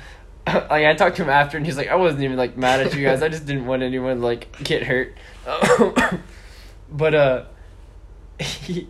[0.47, 2.95] Like I talked to him after, and he's like, "I wasn't even like mad at
[2.95, 3.21] you guys.
[3.21, 5.17] I just didn't want anyone to, like get hurt."
[6.89, 7.45] but uh,
[8.39, 8.87] he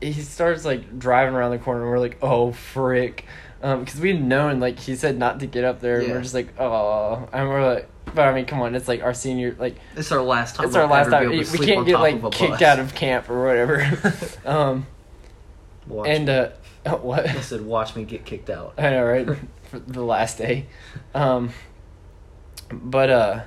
[0.00, 3.26] he starts like driving around the corner, and we're like, "Oh frick,"
[3.60, 6.58] because we'd known like he said not to get up there, and we're just like,
[6.58, 10.10] "Oh," and we're like, "But I mean, come on, it's like our senior like." It's
[10.10, 10.66] our last time.
[10.66, 11.28] It's our last time.
[11.28, 13.86] We able to sleep can't get like kicked out of camp or whatever.
[14.44, 14.86] um,
[15.86, 16.48] Watch and me.
[17.02, 17.26] what?
[17.28, 19.28] I said, "Watch me get kicked out." I know, right?
[19.64, 20.66] For the last day.
[21.14, 21.50] Um,
[22.70, 23.42] but uh,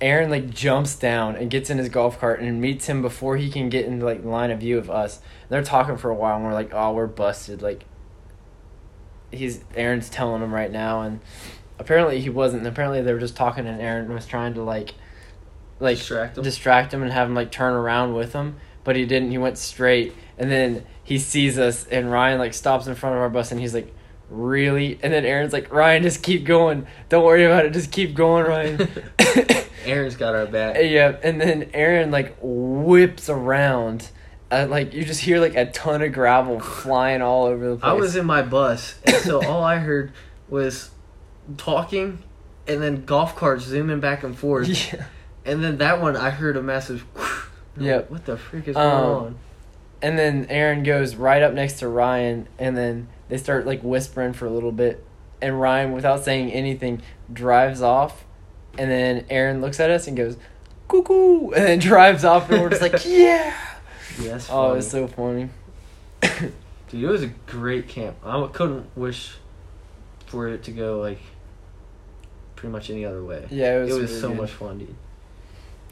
[0.00, 3.50] Aaron like jumps down and gets in his golf cart and meets him before he
[3.50, 5.16] can get into like line of view of us.
[5.16, 7.84] And they're talking for a while, and we're like, "Oh, we're busted." Like,
[9.30, 11.20] he's Aaron's telling him right now, and
[11.78, 12.66] apparently he wasn't.
[12.66, 14.94] Apparently they were just talking, and Aaron was trying to like,
[15.80, 16.44] like Distract him?
[16.44, 19.30] distract him and have him like turn around with him, but he didn't.
[19.30, 23.22] He went straight, and then he sees us, and Ryan like stops in front of
[23.22, 23.94] our bus, and he's like,
[24.28, 26.86] "Really?" And then Aaron's like, "Ryan, just keep going.
[27.08, 27.72] Don't worry about it.
[27.72, 28.88] Just keep going, Ryan."
[29.86, 30.76] Aaron's got our back.
[30.80, 34.10] yeah, and then Aaron like whips around.
[34.50, 37.88] Uh, like you just hear like a ton of gravel flying all over the place.
[37.88, 40.12] I was in my bus, and so all I heard
[40.48, 40.90] was
[41.56, 42.18] talking,
[42.66, 45.06] and then golf carts zooming back and forth, yeah.
[45.44, 47.04] and then that one I heard a massive.
[47.78, 48.10] Yep.
[48.10, 49.38] What the freak is Um, going on?
[50.02, 54.32] And then Aaron goes right up next to Ryan, and then they start like whispering
[54.32, 55.04] for a little bit.
[55.40, 58.24] And Ryan, without saying anything, drives off.
[58.78, 60.36] And then Aaron looks at us and goes,
[60.88, 63.54] "Cuckoo!" and then drives off, and we're just like, "Yeah!"
[64.20, 64.48] Yes.
[64.50, 65.48] Oh, it's so funny.
[66.20, 68.16] Dude, it was a great camp.
[68.24, 69.36] I couldn't wish
[70.26, 71.18] for it to go like
[72.54, 73.46] pretty much any other way.
[73.50, 73.96] Yeah, it was.
[73.96, 74.36] it was really so good.
[74.38, 74.94] much fun, dude.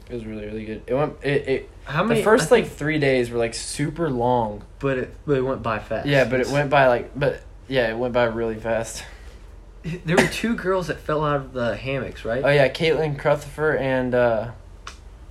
[0.09, 0.83] It was really really good.
[0.87, 1.15] It went.
[1.23, 1.47] It.
[1.47, 2.19] it How many?
[2.19, 4.63] the first I like think- three days were like super long.
[4.79, 6.07] but it but it went by fast.
[6.07, 9.03] Yeah, but it went by like, but yeah, it went by really fast.
[10.03, 12.43] There were two girls that fell out of the hammocks, right?
[12.43, 14.49] Oh yeah, Caitlin Crutherford and uh,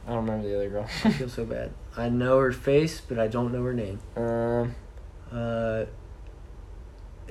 [0.06, 0.86] I don't remember the other girl.
[1.04, 1.72] I feel so bad.
[1.96, 3.98] I know her face, but I don't know her name.
[4.16, 4.76] um,
[5.32, 5.86] Uh,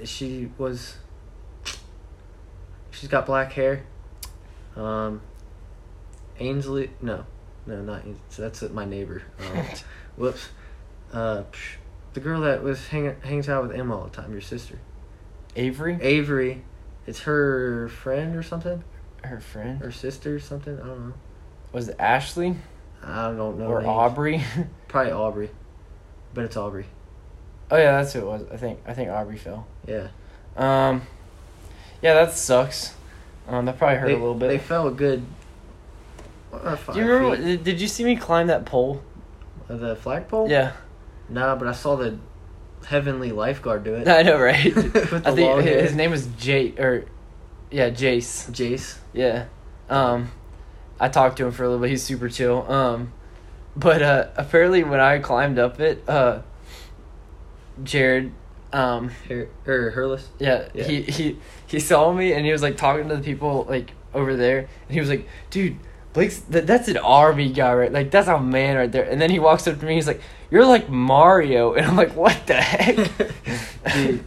[0.03, 0.97] she was.
[2.91, 3.84] she's got black hair.
[4.75, 5.21] Um,
[6.39, 7.25] Ainsley, no,
[7.65, 8.19] no, not Ainsley.
[8.38, 9.23] That's my neighbor.
[9.39, 9.65] Um,
[10.15, 10.49] whoops.
[11.12, 11.76] Uh, psh,
[12.13, 14.80] the girl that was hang, hangs out with Emma all the time, your sister.
[15.56, 16.63] Avery, Avery,
[17.06, 18.84] it's her friend or something,
[19.23, 20.80] her friend, her sister or something.
[20.80, 21.13] I don't know.
[21.71, 22.56] was it Ashley
[23.04, 23.65] I don't know.
[23.65, 23.89] or names.
[23.89, 24.43] Aubrey?
[24.88, 25.49] Probably Aubrey,
[26.34, 26.86] but it's Aubrey.
[27.69, 28.45] oh yeah, that's who it was.
[28.52, 29.67] I think I think Aubrey fell.
[29.88, 30.08] Yeah.
[30.56, 31.04] Um,
[32.02, 32.93] yeah, that sucks.
[33.47, 34.47] Um, that probably hurt they, a little bit.
[34.47, 35.26] They fell a good.
[36.59, 37.35] Five Do you remember?
[37.37, 37.57] feet.
[37.57, 39.01] What, did, you see me climb that pole?
[39.67, 40.49] The flagpole?
[40.49, 40.73] Yeah,
[41.29, 42.17] Nah, but I saw the
[42.85, 44.07] heavenly lifeguard do it.
[44.09, 44.73] I know, right?
[44.75, 47.05] With the I think his, name was Jay or
[47.71, 48.49] yeah, Jace.
[48.51, 48.97] Jace.
[49.13, 49.45] Yeah.
[49.89, 50.31] Um,
[50.99, 51.89] I talked to him for a little bit.
[51.89, 52.69] He's super chill.
[52.71, 53.13] Um,
[53.75, 56.41] but uh, apparently when I climbed up it, uh,
[57.83, 58.31] Jared,
[58.71, 60.27] um, Her, or Hurless.
[60.39, 60.83] yeah, Yeah.
[60.83, 61.37] he he
[61.67, 64.91] he saw me and he was like talking to the people like over there, and
[64.91, 65.77] he was like, "Dude,
[66.13, 67.91] Blake's that, that's an army guy, right?
[67.91, 70.21] Like that's a man right there." And then he walks up to me, he's like,
[70.52, 72.95] "You're like Mario," and I'm like, "What the heck?"
[73.93, 74.23] Dude.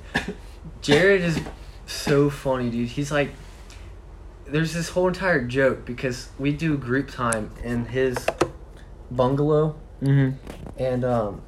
[0.83, 1.41] Jared is
[1.87, 2.89] so funny, dude.
[2.89, 3.31] He's like,
[4.47, 8.17] there's this whole entire joke because we do group time in his
[9.11, 10.31] bungalow, hmm
[10.77, 11.43] and um,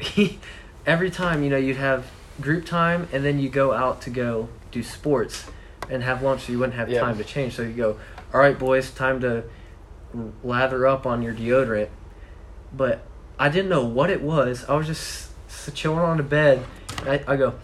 [0.00, 0.38] he
[0.86, 2.06] every time you know you'd have
[2.40, 5.46] group time, and then you go out to go do sports
[5.90, 7.00] and have lunch, so you wouldn't have Yeah.
[7.00, 7.56] time to change.
[7.56, 7.98] So you go,
[8.32, 9.44] all right, boys, time to
[10.42, 11.88] lather up on your deodorant.
[12.72, 13.02] But
[13.38, 14.64] I didn't know what it was.
[14.68, 16.64] I was just s- chilling on the bed.
[17.00, 17.54] And I, I go,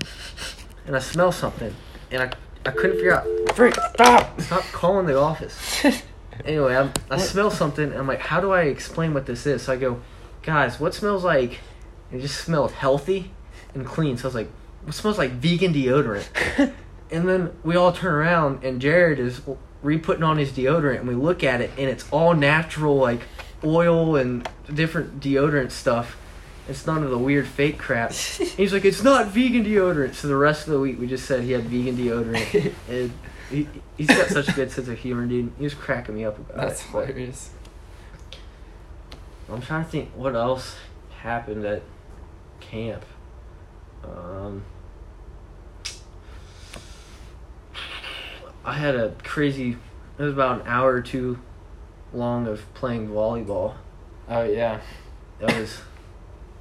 [0.87, 1.75] and I smell something,
[2.11, 2.31] and I
[2.67, 3.27] I couldn't figure out.
[3.55, 4.41] Frick, stop.
[4.41, 5.85] Stop calling the office.
[6.45, 7.85] Anyway, I'm, I smell something.
[7.85, 9.63] And I'm like, how do I explain what this is?
[9.63, 10.03] So I go,
[10.43, 11.61] guys, what smells like?
[12.11, 13.31] It just smelled healthy
[13.73, 14.17] and clean.
[14.17, 14.51] So I was like,
[14.83, 16.27] what smells like vegan deodorant?
[17.13, 19.43] And then we all turn around, and Jared is
[19.85, 23.21] re-putting on his deodorant, and we look at it, and it's all natural, like
[23.63, 26.17] oil and different deodorant stuff.
[26.69, 28.13] It's none of the weird fake crap.
[28.13, 30.15] He's like, it's not vegan deodorant.
[30.15, 32.73] So the rest of the week, we just said he had vegan deodorant.
[32.89, 33.13] and
[33.51, 35.53] he, he's got such a good sense of humor, dude.
[35.59, 36.89] He was cracking me up about That's it.
[36.89, 37.51] hilarious.
[39.51, 40.77] I'm trying to think what else
[41.21, 41.83] happened at
[42.61, 43.05] camp.
[44.03, 44.65] Um,
[48.65, 49.77] I had a crazy.
[50.19, 51.39] It was about an hour or two
[52.13, 53.75] long of playing volleyball.
[54.29, 54.81] Oh yeah.
[55.41, 55.83] That was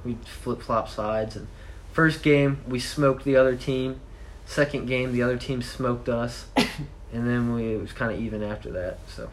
[0.04, 1.46] we flip flop sides and
[1.92, 4.00] first game we smoked the other team.
[4.44, 8.42] Second game the other team smoked us, and then we it was kind of even
[8.42, 8.98] after that.
[9.08, 9.30] So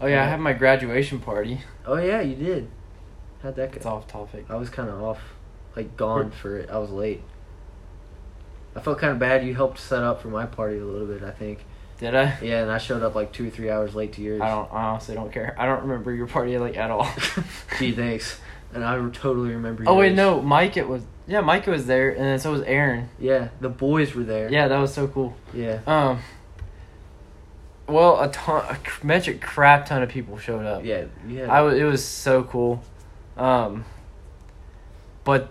[0.00, 1.60] Oh yeah, I had my graduation party.
[1.84, 2.70] oh yeah, you did.
[3.42, 3.76] How'd that go?
[3.76, 4.46] It's off topic.
[4.48, 5.20] I was kind of off,
[5.76, 6.70] like gone for it.
[6.70, 7.22] I was late.
[8.78, 9.44] I felt kind of bad.
[9.44, 11.64] You helped set up for my party a little bit, I think.
[11.98, 12.38] Did I?
[12.40, 14.40] Yeah, and I showed up like two or three hours late to yours.
[14.40, 14.72] I don't.
[14.72, 15.56] I honestly don't care.
[15.58, 17.10] I don't remember your party like at all.
[17.80, 18.38] Gee, thanks.
[18.72, 19.82] And I totally remember.
[19.88, 20.76] oh wait, no, Mike.
[20.76, 21.02] It was.
[21.26, 23.08] Yeah, Mike was there, and then so was Aaron.
[23.18, 24.48] Yeah, the boys were there.
[24.48, 25.34] Yeah, that was so cool.
[25.52, 25.80] Yeah.
[25.84, 26.20] Um.
[27.88, 30.84] Well, a ton, a metric crap ton of people showed up.
[30.84, 31.06] Yeah.
[31.26, 31.52] Yeah.
[31.52, 31.76] I was.
[31.76, 32.84] It was so cool.
[33.36, 33.84] Um.
[35.24, 35.50] But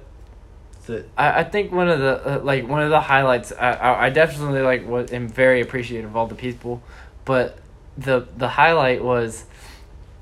[0.88, 3.52] The, I, I think one of the uh, like one of the highlights.
[3.52, 6.82] I, I I definitely like was am very appreciative of all the people,
[7.26, 7.60] but
[7.98, 9.46] the the highlight was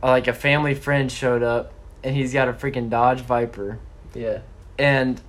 [0.04, 1.72] uh, like a family friend showed up
[2.04, 3.80] and he's got a freaking Dodge Viper
[4.14, 4.40] yeah.
[4.78, 5.20] and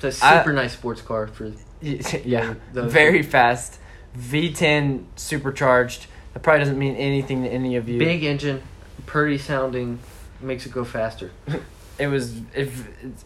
[0.00, 1.52] It's a I- super nice sports car for.
[1.80, 3.78] yeah, those- very fast,
[4.18, 6.06] V10 supercharged.
[6.34, 7.98] That probably doesn't mean anything to any of you.
[7.98, 8.62] Big engine,
[9.06, 9.98] pretty sounding,
[10.40, 11.30] makes it go faster.
[11.98, 13.24] It was if it's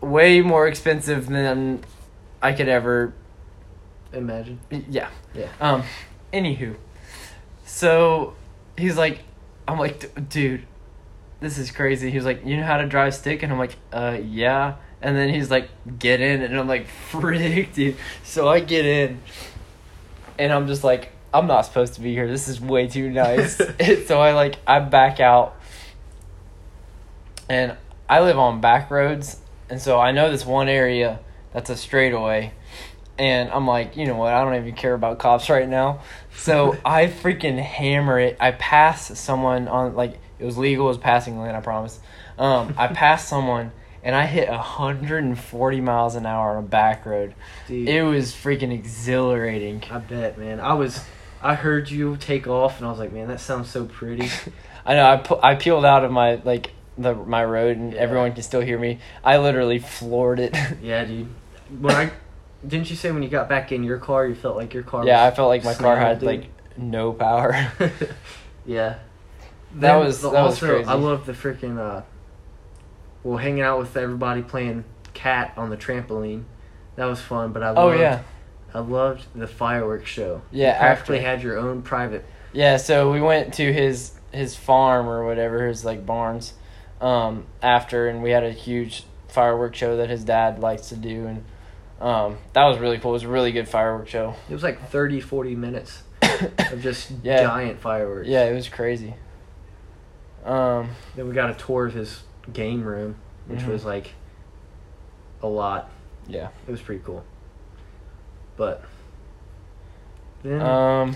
[0.00, 1.84] way more expensive than
[2.42, 3.12] I could ever
[4.12, 4.60] Imagine.
[4.88, 5.10] Yeah.
[5.34, 5.48] Yeah.
[5.60, 5.82] Um.
[6.32, 6.76] Anywho,
[7.64, 8.34] so
[8.76, 9.20] he's like,
[9.68, 10.66] I'm like, "D- dude,
[11.40, 12.10] this is crazy.
[12.10, 14.76] He was like, you know how to drive stick, and I'm like, uh, yeah.
[15.02, 17.96] And then he's like, get in, and I'm like, frick, dude.
[18.24, 19.20] So I get in,
[20.38, 22.26] and I'm just like, I'm not supposed to be here.
[22.26, 23.56] This is way too nice.
[24.06, 25.56] so I like, I back out,
[27.48, 27.76] and
[28.08, 29.38] I live on back roads,
[29.70, 31.20] and so I know this one area
[31.52, 32.52] that's a straightaway.
[33.18, 34.34] And I'm like, you know what?
[34.34, 36.00] I don't even care about cops right now.
[36.36, 38.36] So I freaking hammer it.
[38.38, 41.54] I pass someone on like it was legal, it was passing lane.
[41.54, 41.98] I promise.
[42.38, 47.34] Um, I passed someone and I hit 140 miles an hour on a back road.
[47.66, 49.82] Dude, It was freaking exhilarating.
[49.90, 50.60] I bet, man.
[50.60, 51.02] I was.
[51.42, 54.28] I heard you take off, and I was like, man, that sounds so pretty.
[54.86, 55.04] I know.
[55.10, 58.00] I pu- I peeled out of my like the my road and Yeah.
[58.00, 58.98] everyone can still hear me.
[59.24, 60.54] I literally floored it.
[60.82, 61.28] yeah, dude.
[61.80, 62.10] When I
[62.66, 65.04] Didn't you say when you got back in your car, you felt like your car?
[65.06, 67.52] Yeah, I felt like my car had snailed, like no power.
[68.66, 68.98] yeah.
[69.74, 70.84] That Then was- that was crazy.
[70.84, 72.02] I love the freaking uh
[73.24, 76.44] well hanging out with everybody playing cat on the trampoline.
[76.96, 78.22] That was fun, but I oh loved, yeah,
[78.72, 80.42] I loved the fireworks show.
[80.50, 81.28] Yeah, You practically after.
[81.28, 82.78] had your own private yeah.
[82.78, 86.54] So we went to his his farm or whatever his like barns,
[87.00, 91.26] um, after, and we had a huge fireworks show that his dad likes to do,
[91.26, 91.44] and
[92.00, 93.10] um, that was really cool.
[93.12, 94.34] It was a really good fireworks show.
[94.48, 97.42] it was like 30, 40 minutes of just Yeah.
[97.42, 98.28] giant fireworks.
[98.28, 99.14] Yeah, it was crazy.
[100.44, 103.68] Um, Then we got a tour of his game room, which Mhm.
[103.68, 104.14] was like
[105.42, 105.90] a lot.
[106.28, 106.48] yeah.
[106.66, 107.24] It was pretty cool.
[108.56, 108.82] But
[110.42, 111.14] then Um,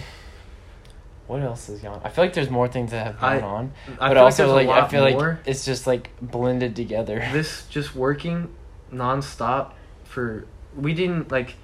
[1.31, 1.95] what else is going?
[1.95, 2.01] on?
[2.05, 4.43] I feel like there's more things that have I- gone on, I but feel also
[4.43, 5.29] there's a like, I feel more.
[5.39, 7.21] like it's just like blended together.
[7.33, 8.53] this just working
[8.93, 9.73] nonstop
[10.05, 10.45] for
[10.77, 11.55] we didn't like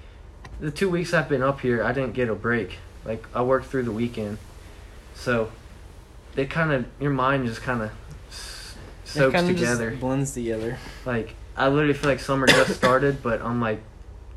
[0.61, 3.65] the two weeks I've been up here I didn't get a break like I worked
[3.65, 4.37] through the weekend
[5.13, 5.51] so
[6.37, 7.91] it kind of your mind just kind of
[9.03, 10.77] soaks kinda just together blends together.
[11.05, 13.81] like I literally feel like summer just started but I'm like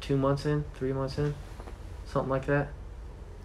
[0.01, 1.35] two months in three months in
[2.07, 2.69] something like that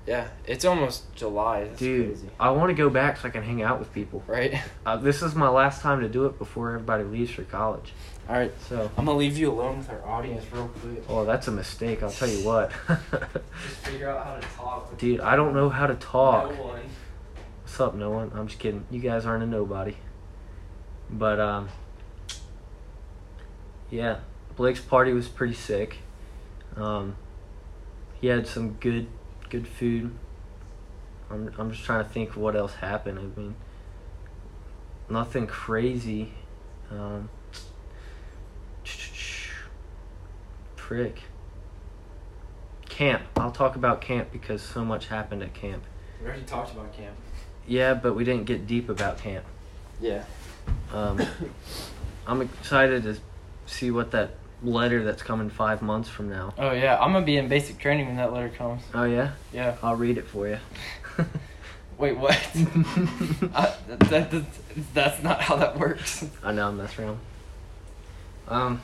[0.05, 1.63] Yeah, it's almost July.
[1.63, 2.29] That's dude crazy.
[2.39, 4.61] I want to go back so I can hang out with people Right.
[4.85, 7.91] uh, this is my last time to do it before everybody leaves for college
[8.29, 8.51] All right.
[8.69, 11.03] so I'm gonna leave you alone with our audience real quick.
[11.09, 12.03] Oh, that's a mistake.
[12.03, 12.71] I'll tell you what.
[12.87, 14.97] Just figure out how to talk.
[14.99, 16.51] Dude, I don't know how to talk.
[16.55, 16.81] No one.
[17.63, 18.31] What's up, no one?
[18.35, 18.85] I'm just kidding.
[18.91, 19.97] You guys aren't a nobody.
[21.09, 21.69] But um
[23.89, 24.19] yeah,
[24.55, 25.97] Blake's party was pretty sick.
[26.77, 27.15] Um
[28.21, 29.07] he had some good
[29.55, 30.11] good food.
[31.31, 33.19] I'm I'm just trying to think what else happened.
[33.19, 33.55] I mean
[35.09, 36.33] nothing crazy.
[36.91, 37.29] Um
[40.75, 41.21] Prick.
[42.89, 43.23] Camp.
[43.37, 45.83] I'll talk about camp because so much happened at camp.
[46.21, 47.15] We already talked about camp.
[47.65, 49.45] Yeah, but we didn't get deep about camp.
[49.99, 50.23] Yeah.
[50.93, 51.19] Um,
[52.27, 53.17] I'm excited to
[53.65, 56.53] see what that letter that's coming five months from now.
[56.57, 58.81] Oh yeah, I'm gonna be in basic training when that letter comes.
[58.93, 59.75] Oh yeah, Yeah.
[59.83, 60.57] I'll read it for you.
[61.97, 62.33] Wait, what?
[62.33, 64.43] I, that, that, that,
[64.93, 66.25] that's not how that works.
[66.43, 67.19] I know I'm messing around.
[68.49, 68.81] Um,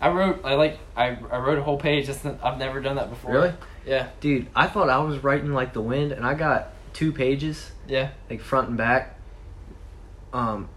[0.00, 2.08] I wrote, I like, I, I wrote a whole page.
[2.24, 3.32] Not, I've never done that before.
[3.32, 3.52] really,
[3.86, 4.08] Yeah.
[4.20, 8.10] dude, I thought I was writing like the wind, and I got two pages, Yeah.
[8.30, 9.18] like front and back.
[10.32, 10.68] Um,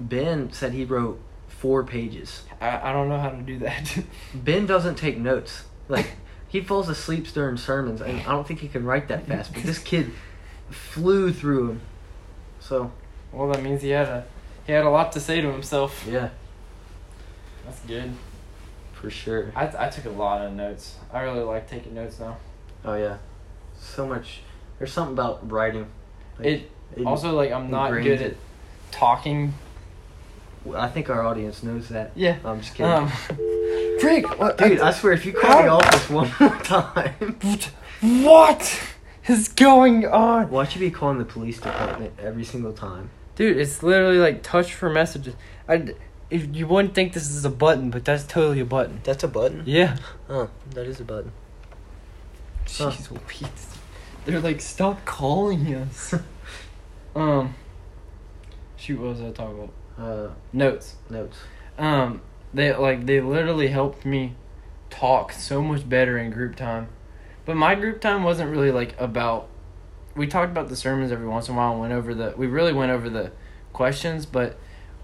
[0.00, 1.20] Ben said he wrote
[1.62, 2.42] four pages.
[2.60, 3.98] I, I don't know how to do that.
[4.34, 5.62] Ben doesn't take notes.
[5.88, 6.10] Like
[6.48, 9.54] he falls asleep during sermons, and I don't think he can write that fast.
[9.54, 10.10] But this kid
[10.70, 11.80] flew through them.
[12.58, 12.90] So
[13.30, 14.24] well, that means he had a,
[14.66, 16.04] he had a lot to say to himself.
[16.10, 16.30] yeah,
[17.64, 18.12] That's good.
[18.92, 19.52] for sure.
[19.54, 20.96] I, I took a lot of notes.
[21.12, 22.38] I really like taking notes now.
[22.84, 23.18] Oh yeah,
[23.78, 24.40] so much.
[24.78, 25.86] There's something about writing.
[26.38, 28.32] Like, It it- also like I'm not good it.
[28.32, 28.36] at
[28.90, 29.54] talking.
[30.74, 32.12] I think our audience knows that.
[32.14, 32.38] Yeah.
[32.44, 32.92] I'm just kidding.
[32.92, 33.08] Um,
[34.00, 37.36] Freak, what, Dude, I swear, if you call the office one more time,
[38.00, 38.82] what
[39.28, 40.50] is going on?
[40.50, 43.10] why should you be calling the police department every single time?
[43.36, 45.34] Dude, it's literally like touch for messages.
[45.68, 45.94] I,
[46.30, 49.00] if you wouldn't think this is a button, but that's totally a button.
[49.04, 49.62] That's a button.
[49.66, 49.96] Yeah.
[50.28, 51.32] Oh, that is a button.
[52.68, 52.90] Huh.
[52.90, 53.66] Jeez Louise.
[54.24, 56.14] They're like, stop calling us.
[57.16, 57.54] um.
[58.76, 59.72] Shoot, what was I talking about?
[59.98, 60.96] Uh, Notes.
[61.10, 61.36] notes.
[61.78, 62.20] Um,
[62.54, 64.34] they like they literally helped me
[64.90, 66.88] talk so much better in group time.
[67.44, 69.48] But my group time wasn't really like about.
[70.14, 72.34] We talked about the sermons every once in a while and went over the.
[72.36, 73.32] We really went over the
[73.72, 74.58] questions, but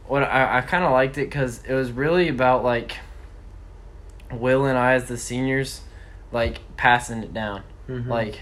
[0.07, 2.99] what I I kind of liked it because it was really about like.
[4.31, 5.81] Will and I as the seniors,
[6.33, 8.09] like passing it down, Mhm.
[8.09, 8.41] like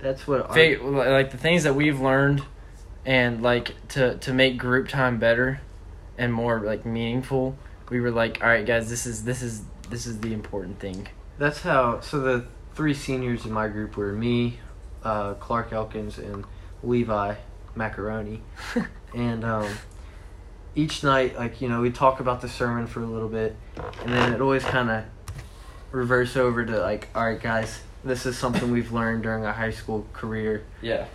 [0.00, 0.52] that's what.
[0.52, 2.42] fig- like the things that we've learned,
[3.06, 5.60] and like to to make group time better,
[6.18, 7.56] and more like meaningful.
[7.90, 11.08] We were like, all right, guys, this is this is this is the important thing.
[11.38, 12.00] That's how.
[12.00, 14.58] So the three seniors in my group were me,
[15.02, 16.44] uh, Clark Elkins, and
[16.82, 17.34] Levi
[17.74, 18.42] Macaroni.
[19.14, 19.68] and um,
[20.74, 23.56] each night, like you know, we talk about the sermon for a little bit,
[24.02, 25.04] and then it always kind of
[25.90, 29.70] reverse over to like, all right, guys, this is something we've learned during our high
[29.70, 30.64] school career.
[30.80, 31.06] Yeah.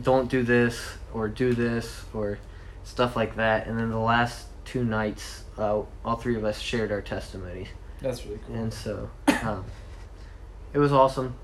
[0.00, 2.38] Don't do this or do this or
[2.82, 3.66] stuff like that.
[3.66, 7.68] And then the last two nights, uh, all three of us shared our testimonies.
[8.00, 8.56] That's really cool.
[8.56, 9.08] And so,
[9.42, 9.64] um,
[10.72, 11.34] it was awesome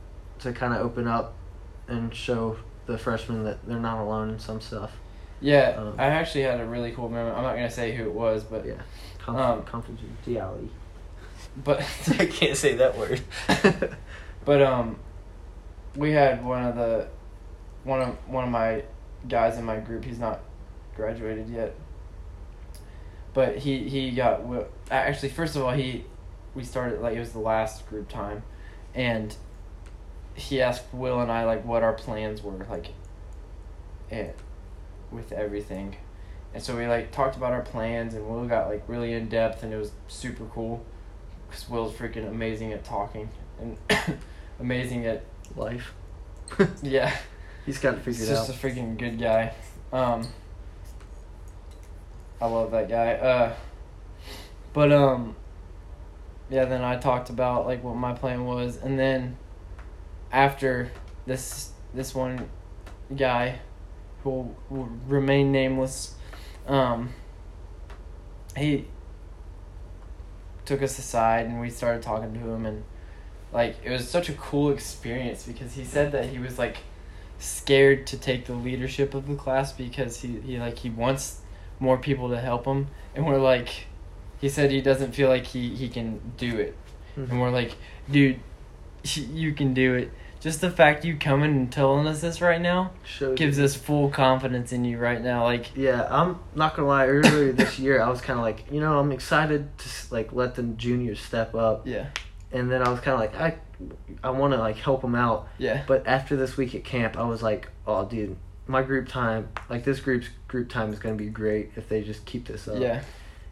[0.40, 1.34] to kind of open up
[1.88, 2.56] and show
[2.86, 4.92] the freshmen that they're not alone in some stuff.
[5.40, 7.36] yeah, um, I actually had a really cool moment.
[7.36, 8.74] I'm not gonna say who it was, but Yeah,
[9.28, 10.68] Um, confidentiality.
[11.64, 11.80] but
[12.18, 13.20] I can't say that word.
[14.44, 14.98] but um,
[15.96, 17.08] we had one of the
[17.84, 18.82] one of one of my
[19.28, 20.04] guys in my group.
[20.04, 20.40] He's not
[20.96, 21.74] graduated yet,
[23.34, 24.42] but he he got
[24.90, 26.04] actually first of all he
[26.54, 28.42] we started like it was the last group time,
[28.94, 29.34] and
[30.34, 32.88] he asked Will and I like what our plans were like.
[34.10, 34.36] It,
[35.12, 35.96] with everything,
[36.52, 39.62] and so we like talked about our plans, and Will got like really in depth,
[39.62, 40.84] and it was super cool,
[41.48, 43.28] because Will's freaking amazing at talking
[43.60, 43.76] and
[44.60, 45.24] amazing at
[45.56, 45.94] Life.
[46.82, 47.16] yeah.
[47.66, 49.52] He's got it He's figured just a freaking good guy.
[49.92, 50.26] Um,
[52.40, 53.14] I love that guy.
[53.14, 53.54] Uh,
[54.72, 55.36] but um,
[56.48, 56.64] yeah.
[56.64, 59.36] Then I talked about like what my plan was, and then
[60.32, 60.90] after
[61.26, 62.48] this this one
[63.14, 63.58] guy
[64.22, 66.14] who will, will remain nameless,
[66.66, 67.10] um,
[68.56, 68.86] he
[70.64, 72.84] took us aside and we started talking to him and
[73.52, 76.76] like it was such a cool experience because he said that he was like
[77.40, 81.40] scared to take the leadership of the class because he, he like he wants
[81.78, 82.88] more people to help him.
[83.14, 83.86] And we're like
[84.40, 86.76] he said he doesn't feel like he, he can do it.
[87.16, 87.30] Mhm.
[87.30, 87.74] and we're like
[88.10, 88.38] dude
[89.14, 90.12] you can do it.
[90.40, 94.08] Just the fact you coming and telling us this right now Shows gives us full
[94.08, 95.44] confidence in you right now.
[95.44, 97.06] Like Yeah, I'm not gonna lie.
[97.06, 100.54] Earlier this year, I was kind of like, you know, I'm excited to like let
[100.54, 102.06] the juniors step up, yeah
[102.52, 103.56] and then I was kind of like, I,
[104.22, 105.48] I want to like help them out.
[105.58, 108.36] yeah But after this week at camp, I was like, oh, dude,
[108.66, 112.24] my group time, like this group's group time is gonna be great if they just
[112.24, 112.78] keep this up.
[112.80, 113.02] yeah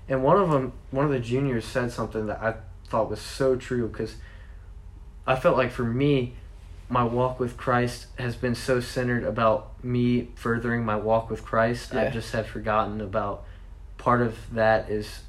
[0.08, 2.54] And one of them, one of the juniors said something that I
[2.88, 4.16] thought was so true because
[5.26, 6.34] I felt like for me,
[6.88, 11.90] my walk with Christ has been so centered about me furthering my walk with Christ.
[11.92, 12.02] Yeah.
[12.02, 13.44] I just had forgotten about
[13.98, 15.20] part of that is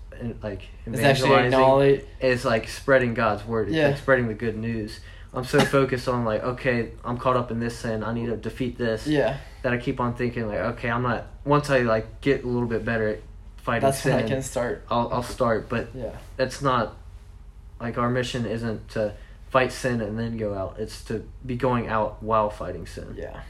[0.41, 3.67] like it's actually acknowledge is like spreading God's word.
[3.69, 3.87] It's Yeah.
[3.89, 4.99] like spreading the good news.
[5.33, 8.03] I'm so focused on like, okay, I'm caught up in this sin.
[8.03, 9.05] I need to defeat this.
[9.05, 11.27] yeah That I keep on thinking like, okay, I'm not.
[11.45, 13.19] Once I like get a little bit better at
[13.57, 15.69] fighting that's sin, when i can start I'll I'll start.
[15.69, 16.95] But yeah that's not
[17.79, 19.13] like our mission isn't to
[19.49, 20.75] fight sin and then go out.
[20.79, 23.15] It's to be going out while fighting sin.
[23.17, 23.41] yeah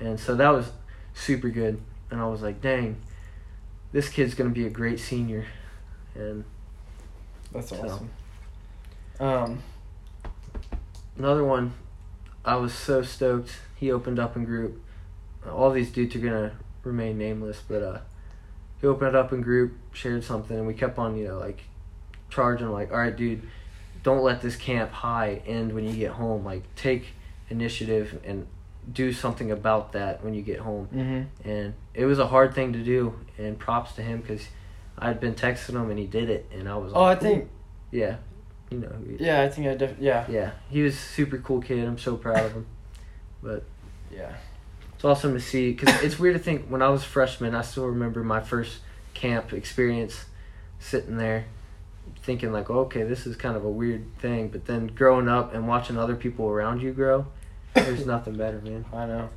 [0.00, 0.70] And so that was
[1.14, 1.80] super good.
[2.10, 2.96] And I was like, dang,
[3.92, 5.46] this kid's gonna be a great senior.
[6.14, 6.44] And
[7.52, 7.76] that's So.
[7.76, 8.10] awesome
[9.20, 9.62] um
[11.16, 11.72] another one,
[12.44, 13.52] I was so stoked.
[13.76, 14.82] He opened up in group.
[15.48, 16.52] All these dudes are gonna
[16.82, 17.98] remain nameless, but uh,
[18.80, 21.62] he opened it up in group, shared something, and we kept on, you know, like
[22.30, 23.42] charging, like, all right, dude,
[24.02, 26.44] don't let this camp high end when you get home.
[26.44, 27.08] Like, take
[27.50, 28.46] initiative and
[28.92, 30.88] do something about that when you get home.
[30.92, 31.48] mm-hmm.
[31.48, 34.46] And it was a hard thing to do, and props to him because
[34.98, 36.92] I'd been texting him and he did it, and I was.
[36.92, 37.50] Like, Oh i like, think
[37.90, 38.16] yeah,
[38.70, 41.38] you know, who he yeah i think i def- yeah Yeah, he was a super
[41.38, 41.86] cool kid.
[41.86, 42.66] I'm so proud of him.
[43.42, 43.64] But
[44.10, 44.32] yeah
[45.02, 47.62] it's awesome to see because it's weird to think when I was a freshman, I
[47.62, 48.78] still remember my first
[49.14, 50.26] camp experience
[50.78, 51.46] sitting there
[52.22, 54.46] thinking like, oh, okay, this is kind of a weird thing.
[54.46, 57.26] But then growing up and watching other people around you grow,
[57.74, 58.84] there's nothing better, man.
[58.92, 59.28] I know.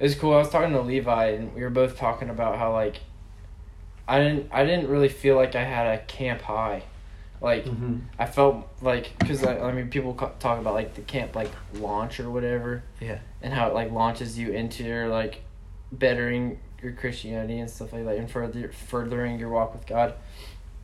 [0.00, 0.34] It was cool.
[0.34, 2.96] I was talking to Levi, and we were both talking about how like
[4.06, 6.82] I didn't I didn't really feel like I had a camp high.
[7.40, 7.98] Like Mm-hmm.
[8.18, 12.20] I felt like because I, I mean people talk about like the camp like launch
[12.20, 12.82] or whatever.
[13.00, 13.18] Yeah.
[13.42, 15.42] And how it like launches you into your like
[15.92, 20.14] bettering your Christianity and stuff like that, and further furthering your walk with God.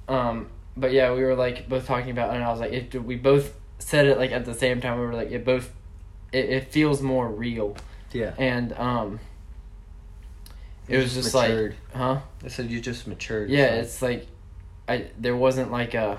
[0.08, 3.16] Um, but yeah, we were like both talking about, and I was like, it, we
[3.16, 4.98] both said it like at the same time.
[4.98, 5.72] We were like, it both,
[6.32, 7.76] it, it feels more real
[8.12, 8.34] Yeah.
[8.38, 9.20] and um
[10.90, 11.76] it was just like matured.
[11.94, 13.48] huh I said you just matured.
[13.50, 14.26] yeah so- it's like
[14.88, 16.18] i there wasn't like a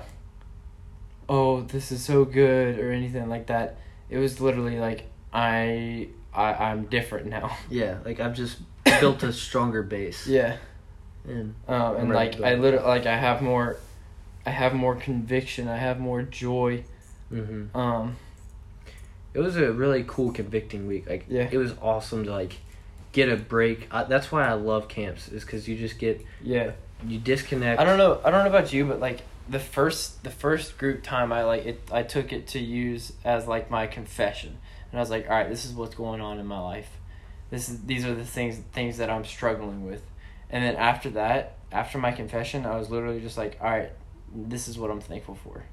[1.28, 3.76] oh this is so good or anything like that
[4.10, 7.98] it was literally like i i i'm different now yeah.
[8.04, 8.58] Like I've just
[9.00, 10.26] built a stronger base.
[10.26, 10.56] yeah
[11.26, 13.76] And um and like i literally like i have more
[14.44, 16.84] i have more conviction i have more joy
[17.30, 18.16] hmm um
[19.34, 21.08] it was a really cool convicting week.
[21.08, 21.48] Like Yeah.
[21.50, 22.58] it was awesome to like
[23.12, 23.88] get a break.
[23.90, 26.72] I, that's why I love camps is because you just get yeah
[27.06, 27.80] you disconnect.
[27.80, 28.20] I don't know.
[28.24, 31.66] I don't know about you, but like the first the first group time, I like
[31.66, 31.82] it.
[31.90, 34.58] I took it to use as like my confession,
[34.90, 36.90] and I was like, all right, this is what's going on in my life.
[37.50, 40.02] This is these are the things things that I'm struggling with,
[40.50, 43.90] and then after that, after my confession, I was literally just like, all right,
[44.34, 45.64] this is what I'm thankful for,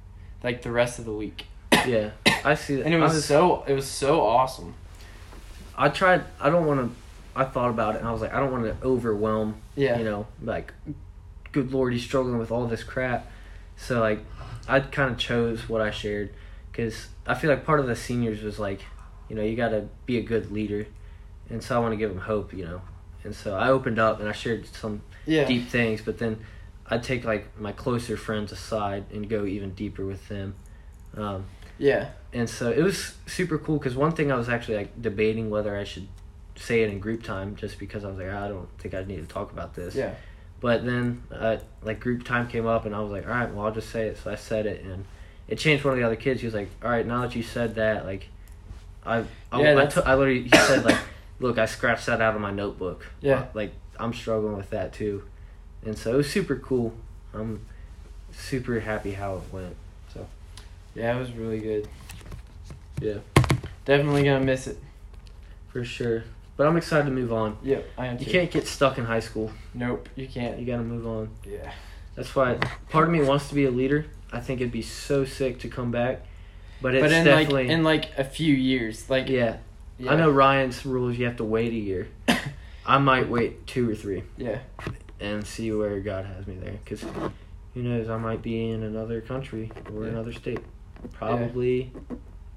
[0.44, 1.46] like the rest of the week,
[1.86, 2.12] Yeah,
[2.44, 2.86] I see that.
[2.86, 4.74] and it I was, so it was so awesome.
[5.78, 6.24] I tried.
[6.42, 6.96] I don't want to.
[7.36, 9.62] I thought about it and I was like, I don't want to overwhelm.
[9.76, 9.98] Yeah.
[9.98, 10.74] You know, like,
[11.52, 13.32] good lord, he's struggling with all this crap.
[13.78, 14.20] So like,
[14.68, 16.34] I kind of chose what I shared
[16.72, 18.82] because I feel like part of the seniors was like,
[19.30, 20.88] you know, you got to be a good leader,
[21.50, 22.82] and so I want to give them hope, you know.
[23.24, 25.46] And so I opened up and I shared some Yeah.
[25.46, 26.40] deep things, but then
[26.88, 30.56] I'd take like my closer friends aside and go even deeper with them.
[31.16, 31.46] Um,
[31.78, 32.10] Yeah.
[32.34, 35.76] and so it was super cool because one thing I was actually like debating whether
[35.78, 36.08] I should
[36.60, 39.18] say it in group time just because I was like I don't think I need
[39.18, 39.96] to talk about this.
[39.96, 40.14] Yeah.
[40.62, 43.66] But then uh, like group time came up and I was like, all right, well
[43.66, 44.18] I'll just say it.
[44.18, 45.06] So I said it and
[45.48, 46.42] it changed one of the other kids.
[46.42, 48.28] He was like, all right, now that you said that, like
[49.06, 50.98] I I, Yeah, I, took- I literally he said like,
[51.40, 53.06] look, I scratched that out of my notebook.
[53.22, 53.46] Yeah.
[53.54, 55.24] Like I'm struggling with that too,
[55.86, 56.94] and so it was super cool.
[57.34, 57.66] I'm
[58.32, 59.76] super happy how it went.
[60.14, 60.26] So.
[60.96, 61.88] Yeah, it was really good.
[63.02, 63.18] Yeah.
[63.86, 64.78] Definitely gonna miss it.
[65.70, 66.24] For sure.
[66.60, 67.56] But I'm excited to move on.
[67.64, 68.32] Yep, I am You too.
[68.32, 69.50] can't get stuck in high school.
[69.74, 70.60] Nope, you can't.
[70.60, 71.30] You gotta move on.
[71.46, 71.72] Yeah.
[72.16, 72.56] That's why
[72.90, 74.08] part of me wants to be a leader.
[74.34, 76.26] I think it'd be so sick to come back.
[76.82, 79.56] But it's but in definitely like in like a few years, like yeah.
[79.98, 80.12] yeah.
[80.12, 82.10] I know Ryan's rules you have to wait a year.
[82.86, 84.60] I might wait two or three Yeah.
[85.22, 87.06] and see where God has me there cuz
[87.74, 90.10] who knows I might be in another country or Yeah.
[90.10, 90.60] another state.
[91.14, 91.94] Probably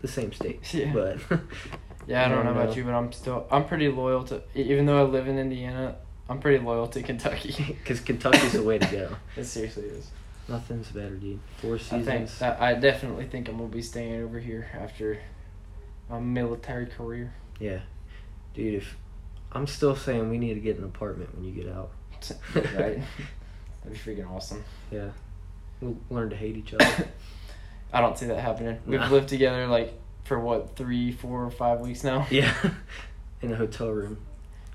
[0.01, 0.61] the same state.
[0.75, 0.93] Yeah.
[0.93, 1.19] But
[2.07, 2.75] Yeah, I don't know don't about know.
[2.77, 5.97] you, but I'm still I'm pretty loyal to even though I live in Indiana,
[6.29, 7.79] I'm pretty loyal to Kentucky.
[7.85, 9.17] cuz Kentucky's the way to go.
[9.37, 10.11] it seriously is.
[10.49, 11.39] Nothing's better, dude.
[11.59, 12.09] Four seasons.
[12.43, 15.19] I think I definitely think I'm gonna be staying over here after
[16.11, 17.33] my military career.
[17.61, 17.81] Yeah.
[18.55, 18.97] Dude, if
[19.53, 21.91] I'm still saying we need to get an apartment when you get out.
[22.55, 23.01] right?
[23.85, 24.65] That'd be freaking awesome.
[24.91, 25.11] Yeah.
[25.81, 27.09] We'll learn to hate each other.
[27.93, 28.79] I don't see that happening.
[28.87, 29.09] We've Nah.
[29.11, 29.93] lived together like
[30.33, 32.27] for what three, four, or five weeks now.
[32.31, 32.55] yeah.
[33.43, 34.19] In a hotel room.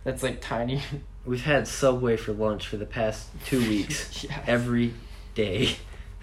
[0.03, 0.81] That's like tiny.
[1.25, 4.23] We've had Subway for lunch for the past two weeks.
[4.23, 4.43] yeah.
[4.45, 4.93] Every
[5.33, 5.77] day.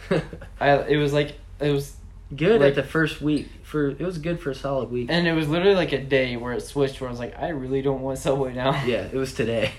[0.60, 1.96] I it was like it was,
[2.34, 3.48] good Like- at the first week.
[3.64, 5.08] For it was good for a solid week.
[5.10, 7.00] and it was literally like a day where it switched.
[7.00, 8.84] Where I was like, I really don't want Subway now.
[8.84, 9.72] yeah, it was today.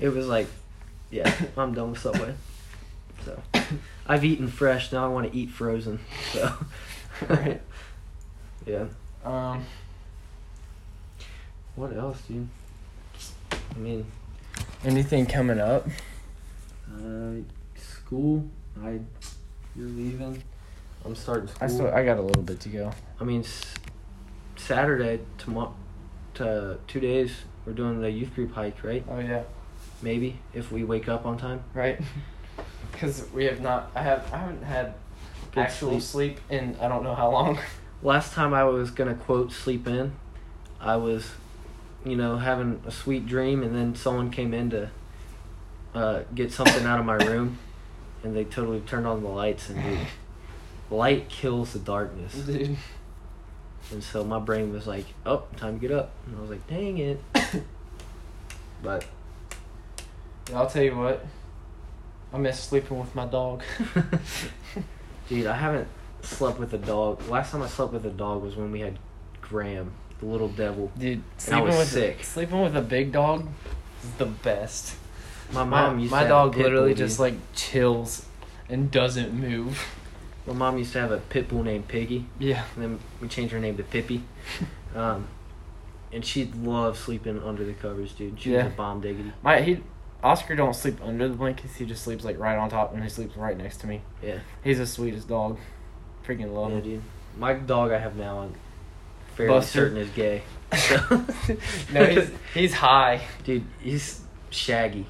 [0.00, 0.46] It was like,
[1.10, 2.32] yeah, I'm done with Subway.
[3.26, 3.40] So,
[4.06, 4.90] I've eaten fresh.
[4.90, 6.00] Now I want to eat frozen.
[6.32, 6.50] So,
[7.28, 7.60] Right.
[8.66, 8.86] Yeah.
[9.24, 9.64] Um.
[11.74, 12.48] What else, dude?
[13.74, 14.04] I mean,
[14.84, 15.86] Anything coming up?
[16.94, 17.32] uh,
[17.76, 18.44] school.
[18.84, 18.98] I,
[19.74, 20.42] you're leaving.
[21.04, 21.58] I'm starting school.
[21.62, 22.90] I still I got a little bit to go.
[23.20, 23.74] I mean, s-
[24.56, 25.74] Saturday tomorrow,
[26.34, 27.32] to two days.
[27.64, 29.04] We're doing the youth group hike, right?
[29.08, 29.44] Oh yeah.
[30.02, 31.62] Maybe if we wake up on time.
[31.74, 32.00] Right.
[32.92, 33.90] Because we have not.
[33.94, 34.30] I have.
[34.32, 34.92] I haven't had
[35.52, 36.38] Good actual sleep.
[36.50, 37.58] in I don't know how long.
[38.02, 40.12] Last time I was gonna quote sleep in,
[40.80, 41.30] I was,
[42.04, 44.90] you know, having a sweet dream, and then someone came in to
[45.94, 47.58] uh, get something out of my room,
[48.24, 50.06] and they totally turned on the lights, and dude,
[50.90, 52.34] light kills the darkness.
[52.46, 52.76] Dude.
[53.90, 56.66] And so my brain was like, "Oh, time to get up," and I was like,
[56.66, 57.20] "Dang it!"
[58.82, 59.04] But
[60.52, 61.24] I'll tell you what.
[62.32, 63.62] I miss sleeping with my dog.
[65.28, 65.86] dude, I haven't
[66.22, 67.26] slept with a dog.
[67.28, 68.98] Last time I slept with a dog was when we had
[69.40, 70.90] Graham, the little devil.
[70.98, 72.24] Dude, sleeping with sick.
[72.24, 73.48] sleeping with a big dog
[74.02, 74.96] is the best.
[75.52, 78.26] My My mom used my to have dog a pit literally bull, just like chills
[78.68, 79.84] and doesn't move.
[80.46, 82.64] My mom used to have a pit bull named Piggy, Yeah.
[82.74, 84.22] and then we changed her name to Pippi.
[84.94, 85.26] Um,
[86.12, 88.38] and she loved sleeping under the covers, dude.
[88.38, 88.64] She Yeah.
[88.64, 89.32] was a bomb diggity.
[89.42, 89.78] My he
[90.22, 91.76] Oscar don't sleep under the blankets.
[91.76, 94.02] He just sleeps like right on top, and he sleeps right next to me.
[94.22, 94.40] Yeah.
[94.62, 95.58] He's the sweetest dog.
[96.26, 96.82] Freaking love Yeah, him.
[96.84, 97.02] dude.
[97.38, 98.54] My dog I have now, I'm
[99.36, 99.72] fairly Buster.
[99.80, 100.42] certain is gay.
[101.92, 103.22] no, he's he's high.
[103.44, 104.20] dude, he's
[104.50, 105.06] shaggy.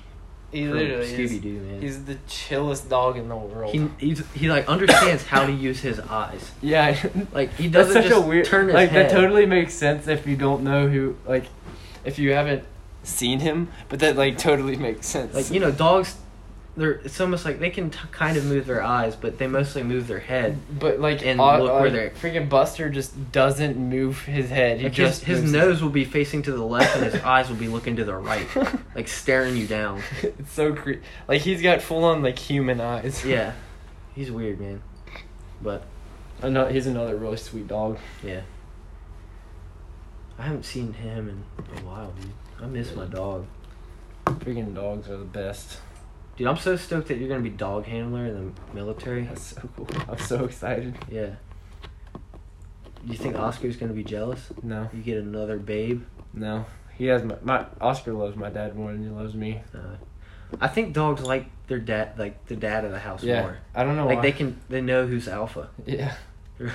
[0.50, 1.38] He literally Scooby is.
[1.40, 1.80] Doo, man.
[1.80, 3.72] He's the chillest dog in the world.
[3.74, 6.50] he he's, he like understands how to use his eyes.
[6.60, 6.94] yeah,
[7.32, 8.44] Like he doesn't such just a weird.
[8.44, 9.08] turn his like head.
[9.08, 11.44] that totally makes sense if you don't know who like,
[12.04, 12.64] if you haven't
[13.02, 15.34] seen him, but that like totally makes sense.
[15.34, 16.16] Like you know, dogs.
[16.74, 19.82] They're it's almost like they can t- kind of move their eyes, but they mostly
[19.82, 20.56] move their head.
[20.78, 24.78] but like and uh, look where they're- freaking Buster just doesn't move his head.
[24.78, 27.22] He Like just his, his moves nose will be facing to the left, and his
[27.24, 28.46] eyes will be looking to the right,
[28.94, 30.02] like staring you down.
[30.22, 31.02] it's so creepy.
[31.28, 33.22] Like he's got full on like human eyes.
[33.22, 33.52] Yeah,
[34.14, 34.82] he's weird, man.
[35.60, 35.84] But
[36.40, 37.98] Another, he's another really sweet dog.
[38.24, 38.40] yeah,
[40.38, 42.32] I haven't seen him in a while, dude.
[42.60, 43.46] I miss my dog,
[44.26, 45.78] Freaking dogs are the best.
[46.36, 46.46] Dude.
[46.46, 49.24] I'm so stoked that you're gonna be dog handler in the military.
[49.24, 49.88] That's so cool.
[50.08, 50.96] I'm so excited.
[51.10, 51.30] Yeah.
[53.04, 54.52] Do you think Oscar's gonna be jealous?
[54.62, 56.04] No, You get another babe.
[56.32, 56.66] no.
[56.94, 59.60] He has my, my Oscar loves my dad more than he loves me.
[59.74, 59.96] Uh,
[60.60, 63.58] I think dogs like their dad, like the dad of the house Yeah, more.
[63.74, 64.22] I don't know Like why.
[64.22, 65.70] they can, they know who's alpha.
[65.86, 66.14] Yeah,
[66.60, 66.70] I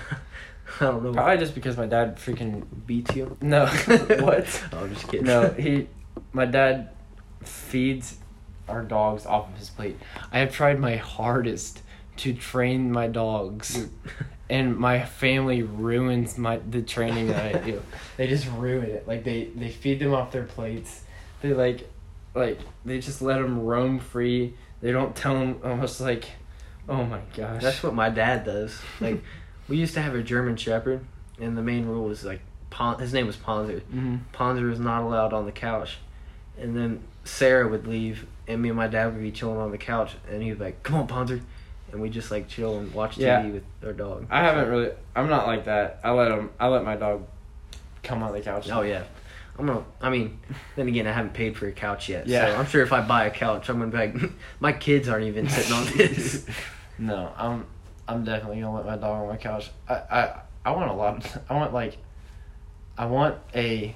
[0.82, 1.14] don't know.
[1.14, 3.38] probably just because my dad freaking beats you.
[3.40, 3.68] no.
[4.20, 4.64] what?
[4.74, 5.28] Oh, I'm just kidding.
[5.28, 5.88] No, he,
[6.34, 6.90] my dad
[7.44, 8.18] feeds
[8.68, 9.98] our dogs off of his plate.
[10.32, 11.82] I have tried my hardest
[12.18, 13.88] to train my dogs,
[14.50, 17.82] and my family ruins my the training that I do.
[18.18, 19.08] They just ruin it.
[19.08, 21.04] Like they they feed them off their plates.
[21.42, 21.88] They like,
[22.34, 24.56] like they just let them roam free.
[24.82, 26.26] They don't tell them almost like,
[26.90, 27.62] oh my gosh.
[27.62, 28.80] That's what my dad does.
[29.00, 29.24] Like,
[29.68, 31.06] we used to have a German Shepherd,
[31.40, 33.82] and the main rule was like, Pon- his name was Ponzer.
[33.94, 34.22] Mhm.
[34.34, 35.98] Ponzer was not allowed on the couch,
[36.60, 39.78] and then Sarah would leave, and me and my dad would be chilling on the
[39.78, 41.42] couch, and he'd be like, "Come on, Ponzer,"
[41.92, 43.46] and we just like chill and watch TV Yeah.
[43.48, 44.28] with our dog.
[44.30, 44.92] I haven't really.
[45.16, 46.00] I'm not like that.
[46.04, 46.50] I let him.
[46.60, 47.24] I let my dog
[48.04, 48.70] come on the couch.
[48.72, 49.04] Oh yeah.
[49.60, 49.84] I'm gonna.
[50.02, 50.40] I mean,
[50.76, 52.28] then again, I haven't paid for a couch yet.
[52.28, 52.52] Yeah.
[52.54, 55.26] So I'm sure if I buy a couch, I'm gonna be like, my kids aren't
[55.26, 56.46] even sitting on this.
[57.00, 57.66] no, I'm
[58.08, 59.72] I'm definitely gonna let my dog on my couch.
[59.90, 61.26] I I, I want a lot.
[61.26, 61.98] Of, I want like,
[63.00, 63.96] I want a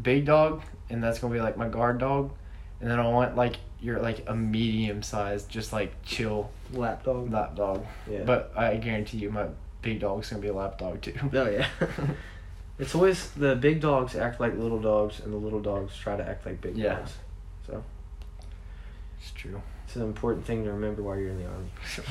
[0.00, 2.32] big dog, and that's gonna be like my guard dog,
[2.80, 7.30] and then I want like your like a medium sized, just like chill Lap dog.
[7.32, 7.84] lap dog.
[8.08, 8.22] Yeah.
[8.24, 9.46] But I guarantee you, my
[9.82, 11.14] big dog's gonna be a lap dog too.
[11.34, 11.66] Oh yeah.
[12.78, 16.22] it's always the big dogs act like little dogs, and the little dogs try to
[16.26, 16.94] act like big Yeah.
[16.96, 17.16] dogs.
[17.66, 17.84] So.
[19.20, 21.70] It's true, It's an important thing to remember while you're in the army.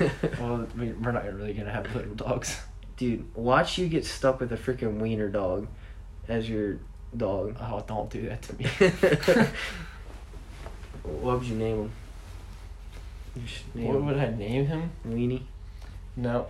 [0.00, 0.10] right?
[0.40, 2.58] well, we, we're not really gonna have little dogs.
[2.96, 5.68] Dude, watch you get stuck with a freaking wiener dog
[6.26, 6.78] as your
[7.16, 7.56] dog.
[7.60, 9.48] Oh, don't do that to me.
[11.08, 11.92] What would you name him?
[13.36, 13.42] You
[13.74, 14.90] name what him would I name him?
[15.06, 15.42] Weenie
[16.16, 16.46] No.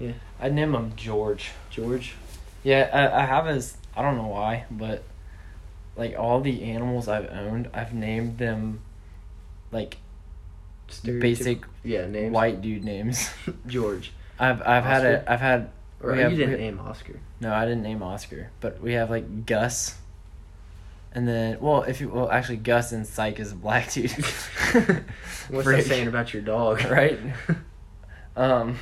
[0.00, 0.12] Yeah.
[0.40, 1.50] I'd name him George.
[1.70, 2.14] George.
[2.64, 3.76] Yeah, I, I have his.
[3.96, 5.02] I don't know why, but
[5.96, 8.80] like all the animals I've owned, I've named them
[9.70, 9.98] like
[10.88, 12.32] Stereotyp- basic Yeah, names.
[12.32, 13.30] white dude names.
[13.66, 14.12] George.
[14.38, 15.10] I've I've had Oscar?
[15.12, 15.24] it.
[15.28, 15.70] I've had.
[16.02, 17.20] Or we you have- didn't we- name Oscar.
[17.40, 19.96] No, I didn't name Oscar, but we have like Gus.
[21.14, 24.10] And then, well, if you well, actually, Gus and Psych is a black dude.
[25.48, 25.78] What's Freak.
[25.78, 26.82] that saying about your dog?
[26.90, 27.18] Right.
[28.34, 28.78] Um,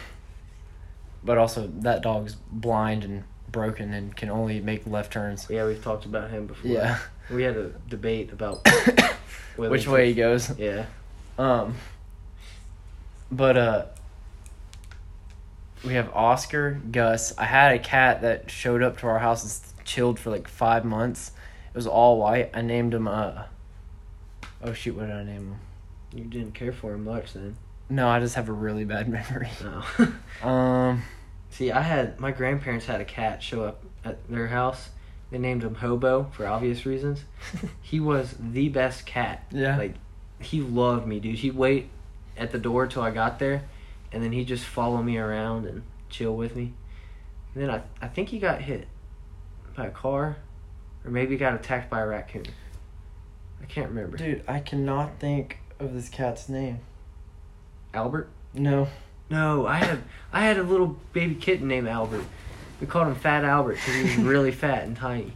[1.25, 5.49] but also that dog's blind and broken and can only make left turns.
[5.51, 6.71] yeah, we've talked about him before.
[6.71, 6.99] Yeah.
[7.31, 8.67] We had a debate about
[9.57, 10.57] Which way he goes.
[10.59, 10.87] Yeah.
[11.39, 11.75] Um,
[13.31, 13.85] but uh,
[15.85, 17.37] we have Oscar, Gus.
[17.39, 20.85] I had a cat that showed up to our house and chilled for like five
[20.85, 21.33] months.
[21.73, 22.51] It was all white.
[22.55, 23.45] I named him uh.
[24.63, 24.97] Oh shoot!
[24.97, 25.57] What did I name him?
[26.13, 27.57] You didn't care for him much then.
[27.89, 29.49] No, I just have a really bad memory.
[29.63, 29.83] No.
[30.49, 31.03] Um,
[31.51, 34.91] See, I had my grandparents had a cat show up at their house.
[35.31, 37.25] They named him Hobo for obvious reasons.
[37.83, 39.45] He was the best cat.
[39.51, 39.77] yeah.
[39.77, 39.95] Like,
[40.41, 41.39] he loved me, dude.
[41.39, 41.89] He'd wait
[42.37, 43.63] at the door till I got there,
[44.13, 46.73] and then he'd just follow me around and chill with me.
[47.55, 48.89] And then I, I think he got hit
[49.77, 50.37] by a car,
[51.05, 52.47] or maybe he got attacked by a raccoon.
[53.63, 54.17] I can't remember.
[54.17, 56.81] Dude, I cannot think of this cat's name.
[57.95, 58.29] Albert?
[58.55, 58.89] No.
[59.31, 62.25] No, I had I had a little baby kitten named Albert.
[62.81, 65.33] We called him Fat Albert because he was really fat and tiny.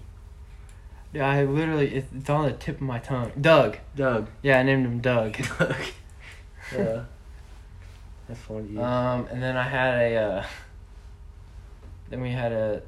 [1.12, 3.30] Yeah, I literally it's, it's on the tip of my tongue.
[3.40, 3.78] Doug.
[3.94, 4.28] Doug.
[4.42, 5.36] Yeah, I named him Doug.
[5.58, 5.76] Doug.
[6.76, 7.04] yeah.
[8.28, 8.76] That's funny.
[8.78, 10.16] Um, and then I had a.
[10.16, 10.46] Uh,
[12.08, 12.82] then we had a.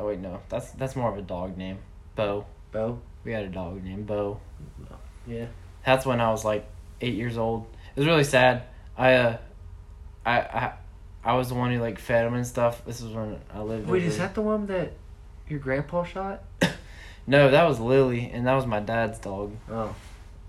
[0.00, 1.78] Oh wait, no, that's that's more of a dog name.
[2.16, 2.46] Bo.
[2.72, 3.00] Bo.
[3.22, 4.40] We had a dog named Bo.
[5.26, 5.46] Yeah.
[5.84, 6.66] That's when I was like
[7.02, 7.66] eight years old.
[7.94, 8.62] It was really sad.
[8.96, 9.38] I uh,
[10.24, 10.72] I I,
[11.22, 12.82] I was the one who like fed him and stuff.
[12.86, 13.88] This is when I lived.
[13.88, 14.94] Wait, is that the one that
[15.48, 16.42] your grandpa shot?
[17.26, 19.52] No, that was Lily, and that was my dad's dog.
[19.70, 19.94] Oh.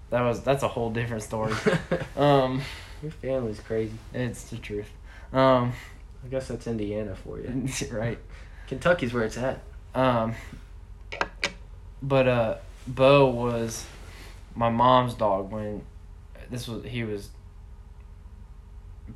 [0.09, 1.53] That was that's a whole different story.
[2.15, 2.61] um,
[3.03, 3.93] your family's crazy.
[4.13, 4.89] it's the truth.
[5.31, 5.73] Um,
[6.23, 7.67] I guess that's Indiana for you.
[7.91, 8.17] right.
[8.71, 9.59] Kentucky's where it's at.
[9.93, 10.33] Um,
[12.01, 12.55] but uh,
[12.87, 13.85] Bo was
[14.55, 15.81] my mom's dog when
[16.49, 17.31] this was he was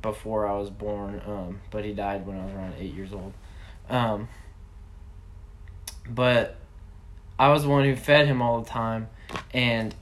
[0.02, 1.22] before I was born.
[1.26, 3.32] Um, but he died when I was around eight years old.
[3.88, 4.28] Um,
[6.06, 6.56] but
[7.38, 9.08] I was the one who fed him all the time,
[9.54, 9.94] and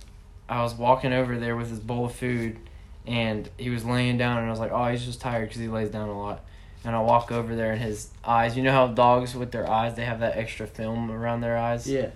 [0.48, 2.59] I was walking over there with his bowl of food,
[3.07, 5.68] and he was laying down, and I was like, "Oh, he's just tired because he
[5.68, 6.44] lays down a lot."
[6.85, 8.57] And I walk over there, and his eyes.
[8.57, 11.87] You know how dogs with their eyes, they have that extra film around their eyes.
[11.89, 12.11] Yeah.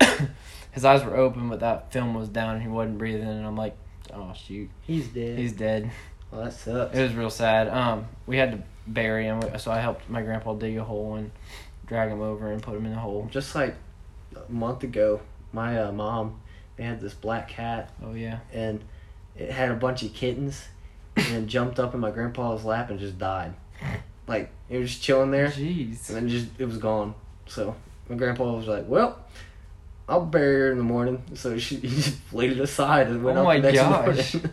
[0.72, 3.26] his eyes were open, but that film was down, and he wasn't breathing.
[3.28, 3.76] And I'm like,
[4.12, 5.38] "Oh shoot, He's dead.
[5.38, 5.90] he's dead."
[6.30, 6.96] well, that sucks.
[6.96, 7.68] It was real sad.
[7.68, 11.30] Um, we had to bury him, so I helped my grandpa dig a hole and
[11.86, 13.28] drag him over and put him in the hole.
[13.30, 13.74] Just like
[14.36, 15.20] a month ago,
[15.52, 16.40] my uh, mom
[16.76, 18.40] they had this black cat, Oh yeah.
[18.52, 18.82] and
[19.36, 20.64] it had a bunch of kittens,
[21.16, 23.54] and jumped up in my grandpa's lap and just died.
[24.26, 26.08] Like it was just chilling there, Jeez.
[26.08, 27.14] and then just it was gone.
[27.46, 27.74] So
[28.08, 29.18] my grandpa was like, "Well,
[30.08, 33.36] I'll bury her in the morning." So she he just laid it aside and went
[33.38, 34.34] Oh my the next gosh.
[34.34, 34.50] morning.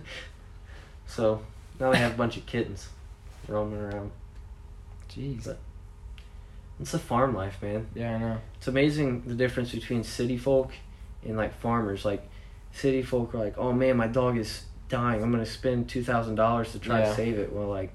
[1.07, 1.41] so
[1.79, 2.89] now they have a bunch of kittens
[3.47, 4.11] roaming around.
[5.09, 5.45] Jeez.
[5.45, 5.59] But-
[6.79, 7.87] It's the farm life, man.
[7.93, 8.37] Yeah, I know.
[8.57, 10.71] It's amazing the difference between city folk
[11.23, 12.03] and like farmers.
[12.05, 12.27] Like
[12.73, 15.21] city folk are like, "Oh man, my dog is dying.
[15.23, 17.09] I'm gonna spend two thousand dollars to try Yeah.
[17.09, 17.93] to save it." Well, like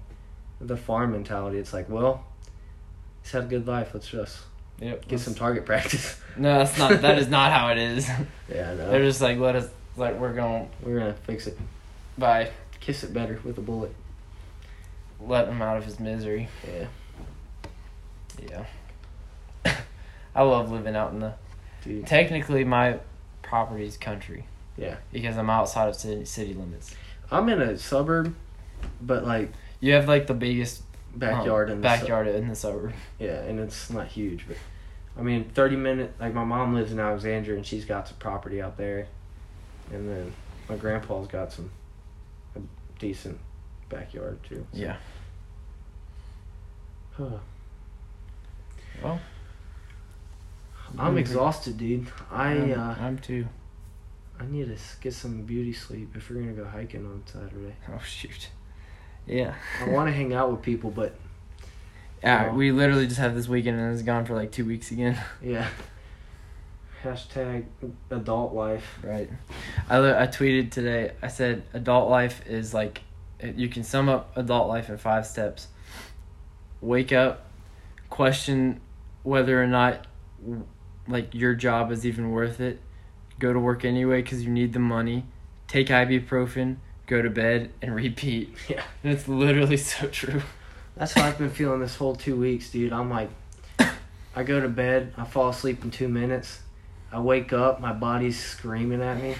[0.60, 2.24] the farm mentality, it's like, "Well,
[3.22, 3.90] he's had a good life.
[3.94, 4.38] Let's just
[4.80, 5.08] Yep.
[5.08, 7.00] get some target practice." No, that's not.
[7.00, 8.06] That is not how it is.
[8.54, 8.90] yeah, know.
[8.90, 9.70] They're just like let us.
[9.96, 11.58] Like we're gonna We're gonna fix it.
[12.18, 12.50] by
[12.80, 13.94] Kiss it better with a bullet.
[15.18, 16.48] let him out of his misery.
[16.68, 18.64] Yeah,
[19.64, 19.74] Yeah.
[20.34, 21.32] I love living out in the.
[21.82, 22.06] dude.
[22.06, 22.98] Technically, my
[23.42, 24.44] property's country.
[24.76, 24.96] Yeah.
[25.12, 26.94] Because I'm outside of city city limits.
[27.30, 28.34] I'm in a suburb,
[29.00, 29.50] but like
[29.80, 30.82] You have like the biggest
[31.14, 32.92] um, backyard in the backyard in the suburb.
[33.18, 34.56] Yeah, and it's not huge, but
[35.18, 36.14] I mean, thirty minute.
[36.20, 39.08] Like my mom lives in Alexandria, and she's got some property out there,
[39.92, 40.32] and then
[40.68, 41.70] my grandpa's got some
[42.56, 42.60] a
[42.98, 43.38] decent
[43.88, 44.66] backyard too.
[44.72, 44.96] so- Yeah.
[47.16, 47.38] Huh.
[49.02, 49.20] Well,
[50.98, 52.06] I'm exhausted, dude.
[52.30, 53.46] I I'm, uh, I'm too.
[54.38, 57.74] I need to get some beauty sleep if we're gonna go hiking on Saturday.
[57.88, 58.48] Oh shoot.
[59.26, 59.54] Yeah.
[59.82, 61.14] I want to hang out with people, but
[62.22, 62.54] Yeah, No.
[62.54, 65.18] we literally just had this weekend and it's gone for like two weeks again.
[65.42, 65.68] yeah.
[67.02, 67.66] Hashtag
[68.10, 68.98] adult life.
[69.02, 69.30] Right.
[69.88, 71.12] I I tweeted today.
[71.22, 73.02] I said adult life is like
[73.42, 75.68] you can sum up adult life in five steps.
[76.80, 77.46] Wake up,
[78.10, 78.80] question
[79.22, 80.06] whether or not
[81.06, 82.80] like your job is even worth it.
[83.38, 85.26] Go to work anyway because you need the money.
[85.68, 86.76] Take ibuprofen.
[87.06, 88.54] Go to bed and repeat.
[88.68, 88.82] Yeah.
[89.04, 90.42] And it's literally so true.
[90.96, 92.92] That's how I've been feeling this whole two weeks, dude.
[92.92, 93.30] I'm like,
[94.34, 96.60] I go to bed, I fall asleep in two minutes,
[97.12, 99.36] I wake up, my body's screaming at me.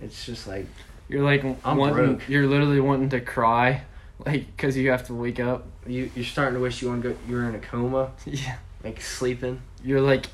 [0.00, 0.66] It's just like,
[1.08, 2.28] You're like I'm wanting, broke.
[2.28, 3.82] You're literally wanting to cry,
[4.26, 5.64] like because you have to wake up.
[5.86, 7.16] you, you're starting to wish you want to go.
[7.28, 8.56] You were in a coma, Yeah.
[8.82, 9.62] like sleeping.
[9.84, 10.26] You're like,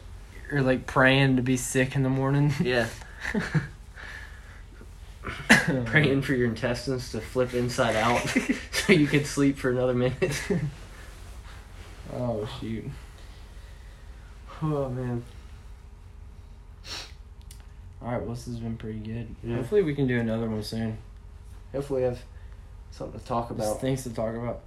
[0.51, 2.53] you're like praying to be sick in the morning.
[2.63, 2.87] Yeah.
[5.87, 8.21] Praying for your intestines to flip inside out,
[8.73, 10.43] so you could sleep for another minute.
[12.15, 12.85] Oh shoot.
[14.63, 15.23] oh man.
[18.01, 19.35] All right, well this has been pretty good.
[19.43, 19.57] Yeah.
[19.57, 20.97] Hopefully we can do another one soon.
[21.73, 22.21] Hopefully, we have
[22.93, 23.81] something to talk Just about.
[23.83, 24.61] things to talk about.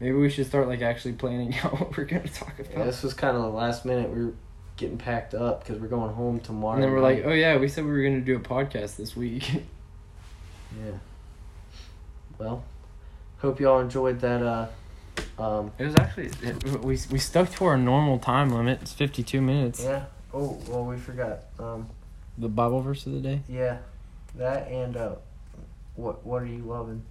[0.00, 2.86] Maybe we should start like actually planning out what we're gonna talk Yeah, about.
[2.86, 4.08] this was kind of the last minute.
[4.10, 4.32] We were
[4.76, 6.74] getting packed up because we're going home tomorrow.
[6.76, 7.16] and then we're night.
[7.18, 9.64] like, oh yeah, we said we were gonna do a podcast this week.
[10.74, 10.92] Yeah.
[12.38, 12.64] Well,
[13.38, 14.42] hope y'all enjoyed that.
[14.42, 14.66] Uh,
[15.38, 18.80] um, it was actually it, we we stuck to our normal time limit.
[18.82, 19.82] It's fifty two minutes.
[19.82, 20.04] yeah.
[20.34, 21.44] Oh, well, we forgot.
[21.58, 21.88] Um,
[22.36, 23.40] The Bible verse of the day.
[23.48, 23.78] yeah,
[24.34, 25.14] that and uh,
[25.94, 27.02] what what are you loving?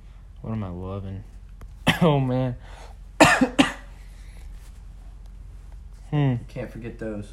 [0.41, 1.23] What am I loving?
[2.01, 2.55] Oh man.
[6.11, 6.35] hmm.
[6.47, 7.29] Can't forget those.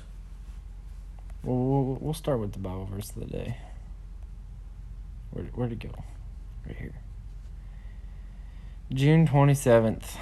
[1.42, 3.56] Well, we'll we'll start with the Bible verse of the day.
[5.32, 5.90] Where where'd it go?
[6.66, 6.94] Right here.
[8.92, 10.16] June twenty seventh.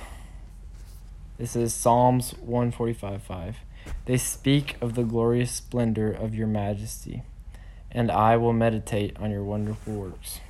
[1.36, 3.58] This is Psalms one forty five five.
[4.06, 7.22] They speak of the glorious splendor of your majesty,
[7.90, 10.40] and I will meditate on your wonderful works.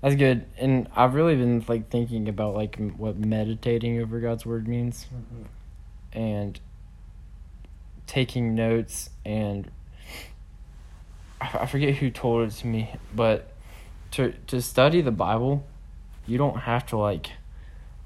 [0.00, 4.46] That's good, and I've really been like thinking about like m- what meditating over God's
[4.46, 6.18] word means mm-hmm.
[6.18, 6.60] and
[8.06, 9.70] taking notes and
[11.40, 13.53] I forget who told it to me, but
[14.14, 15.66] to to study the Bible,
[16.26, 17.30] you don't have to like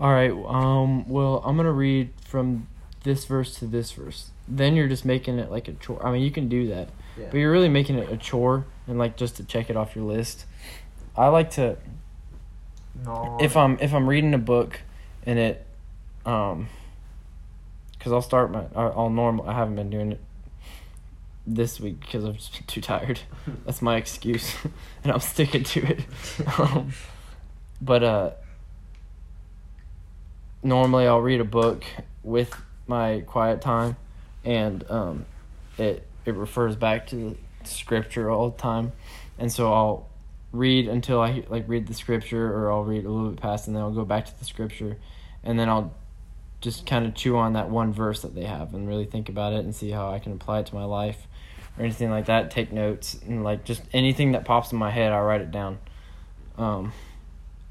[0.01, 2.69] all right, um well, I'm going to read from
[3.03, 4.31] this verse to this verse.
[4.47, 6.05] Then you're just making it like a chore.
[6.05, 6.89] I mean, you can do that.
[7.19, 7.27] Yeah.
[7.31, 10.05] But you're really making it a chore and like just to check it off your
[10.05, 10.45] list.
[11.17, 11.77] I like to
[13.05, 13.39] No.
[13.41, 14.81] if I'm if I'm reading a book
[15.25, 15.67] and it
[16.25, 16.69] um
[17.99, 20.21] because I'll start my I'll normal I haven't been doing it
[21.55, 23.21] this week because I'm just too tired.
[23.65, 24.55] That's my excuse,
[25.03, 26.01] and I'm sticking to it.
[26.59, 26.93] um,
[27.81, 28.31] but uh,
[30.63, 31.85] normally I'll read a book
[32.23, 32.55] with
[32.87, 33.97] my quiet time,
[34.45, 35.27] and um,
[35.77, 38.93] it it refers back to the scripture all the time,
[39.39, 40.09] and so I'll
[40.53, 43.77] read until I like read the scripture, or I'll read a little bit past, and
[43.77, 44.97] then I'll go back to the scripture,
[45.43, 45.95] and then I'll
[46.61, 49.53] just kind of chew on that one verse that they have and really think about
[49.53, 51.28] it and see how I can apply it to my life.
[51.79, 52.51] Or anything like that.
[52.51, 55.79] Take notes and like just anything that pops in my head, I write it down.
[56.57, 56.93] Um,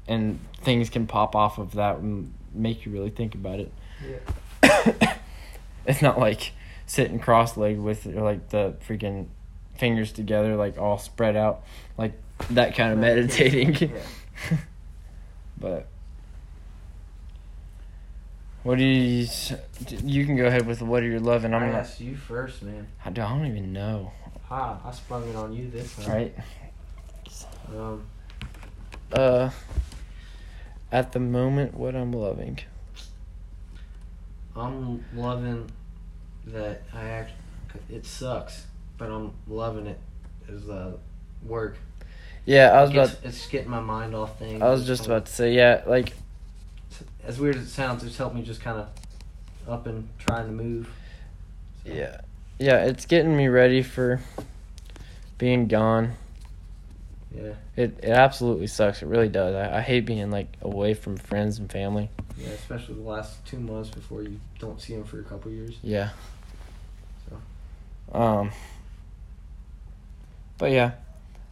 [0.06, 3.72] and things can pop off of that and make you really think about it.
[4.06, 5.14] Yeah.
[5.86, 6.52] it's not like
[6.86, 9.26] sitting cross-legged with like the freaking
[9.76, 11.62] fingers together, like all spread out,
[11.96, 12.12] like
[12.50, 13.74] that kind of meditating.
[13.74, 14.56] Yeah.
[15.58, 15.86] but
[18.68, 19.26] what do you?
[20.04, 21.54] You can go ahead with what are you loving?
[21.54, 21.74] I'm I not.
[21.76, 22.86] asked you first, man.
[23.02, 24.12] I don't, I don't even know.
[24.44, 24.78] Ha!
[24.84, 26.10] I sprung it on you this time.
[26.10, 26.34] Right?
[27.74, 28.04] Um,
[29.10, 29.48] Uh.
[30.92, 32.58] At the moment, what I'm loving.
[34.54, 35.70] I'm loving
[36.48, 37.32] that I act.
[37.88, 38.66] It sucks,
[38.98, 39.98] but I'm loving it.
[40.46, 40.92] Is uh,
[41.42, 41.78] work.
[42.44, 43.08] Yeah, I was about.
[43.08, 44.60] It's, it's getting my mind off things.
[44.60, 46.12] I was just about to say, yeah, like
[47.28, 48.88] As weird as it sounds, it's helped me just kind of
[49.68, 50.88] up and trying to move.
[51.84, 52.20] So, Yeah.
[52.58, 54.20] Yeah, it's getting me ready for
[55.36, 56.14] being gone.
[57.30, 57.52] Yeah.
[57.76, 59.02] It it absolutely sucks.
[59.02, 59.54] It really does.
[59.54, 62.08] I, I hate being like away from friends and family.
[62.38, 62.48] Yeah.
[62.48, 65.76] Especially the last two months before you don't see them for a couple years.
[65.82, 66.08] Yeah.
[67.28, 68.18] So.
[68.18, 68.50] Um
[70.56, 70.92] But yeah.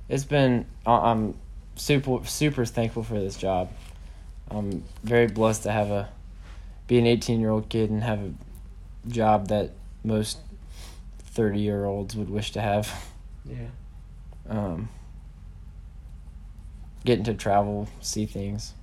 [0.09, 1.35] It's been I'm
[1.77, 3.68] super super thankful for this job.
[4.51, 6.09] I'm very blessed to have a
[6.86, 8.32] be an 18-year-old kid and have a
[9.09, 9.72] job that
[10.05, 10.38] most
[11.34, 12.92] 30-year-olds would wish to have.
[13.44, 13.66] Yeah.
[14.49, 14.88] um,
[17.05, 18.74] getting to travel, see things.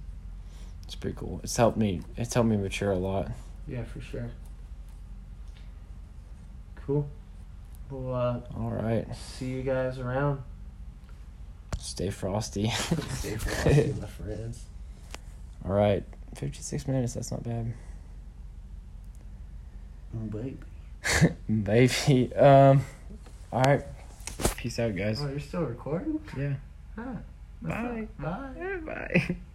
[0.84, 1.40] It's pretty cool.
[1.44, 2.02] It's helped me.
[2.18, 3.32] It's helped me mature a lot.
[3.68, 4.30] Yeah, for sure.
[6.86, 7.08] Cool.
[7.90, 10.42] Well, uh, All right, see you guys around.
[11.80, 12.70] stay frosty.
[13.10, 14.64] Stay frosty, my friends.
[15.66, 16.04] All right,
[16.36, 17.14] fifty-six minutes.
[17.14, 17.74] That's not bad,
[20.30, 20.58] Baby.
[21.64, 22.36] baby.
[22.36, 22.82] Um,
[23.52, 23.84] all right.
[24.58, 25.22] Peace out, guys.
[25.22, 26.20] Oh, you're still recording?
[26.38, 26.54] Yeah.
[26.96, 27.16] Huh.
[27.62, 28.08] Bye.
[28.20, 28.78] Bye.
[28.86, 29.38] Bye.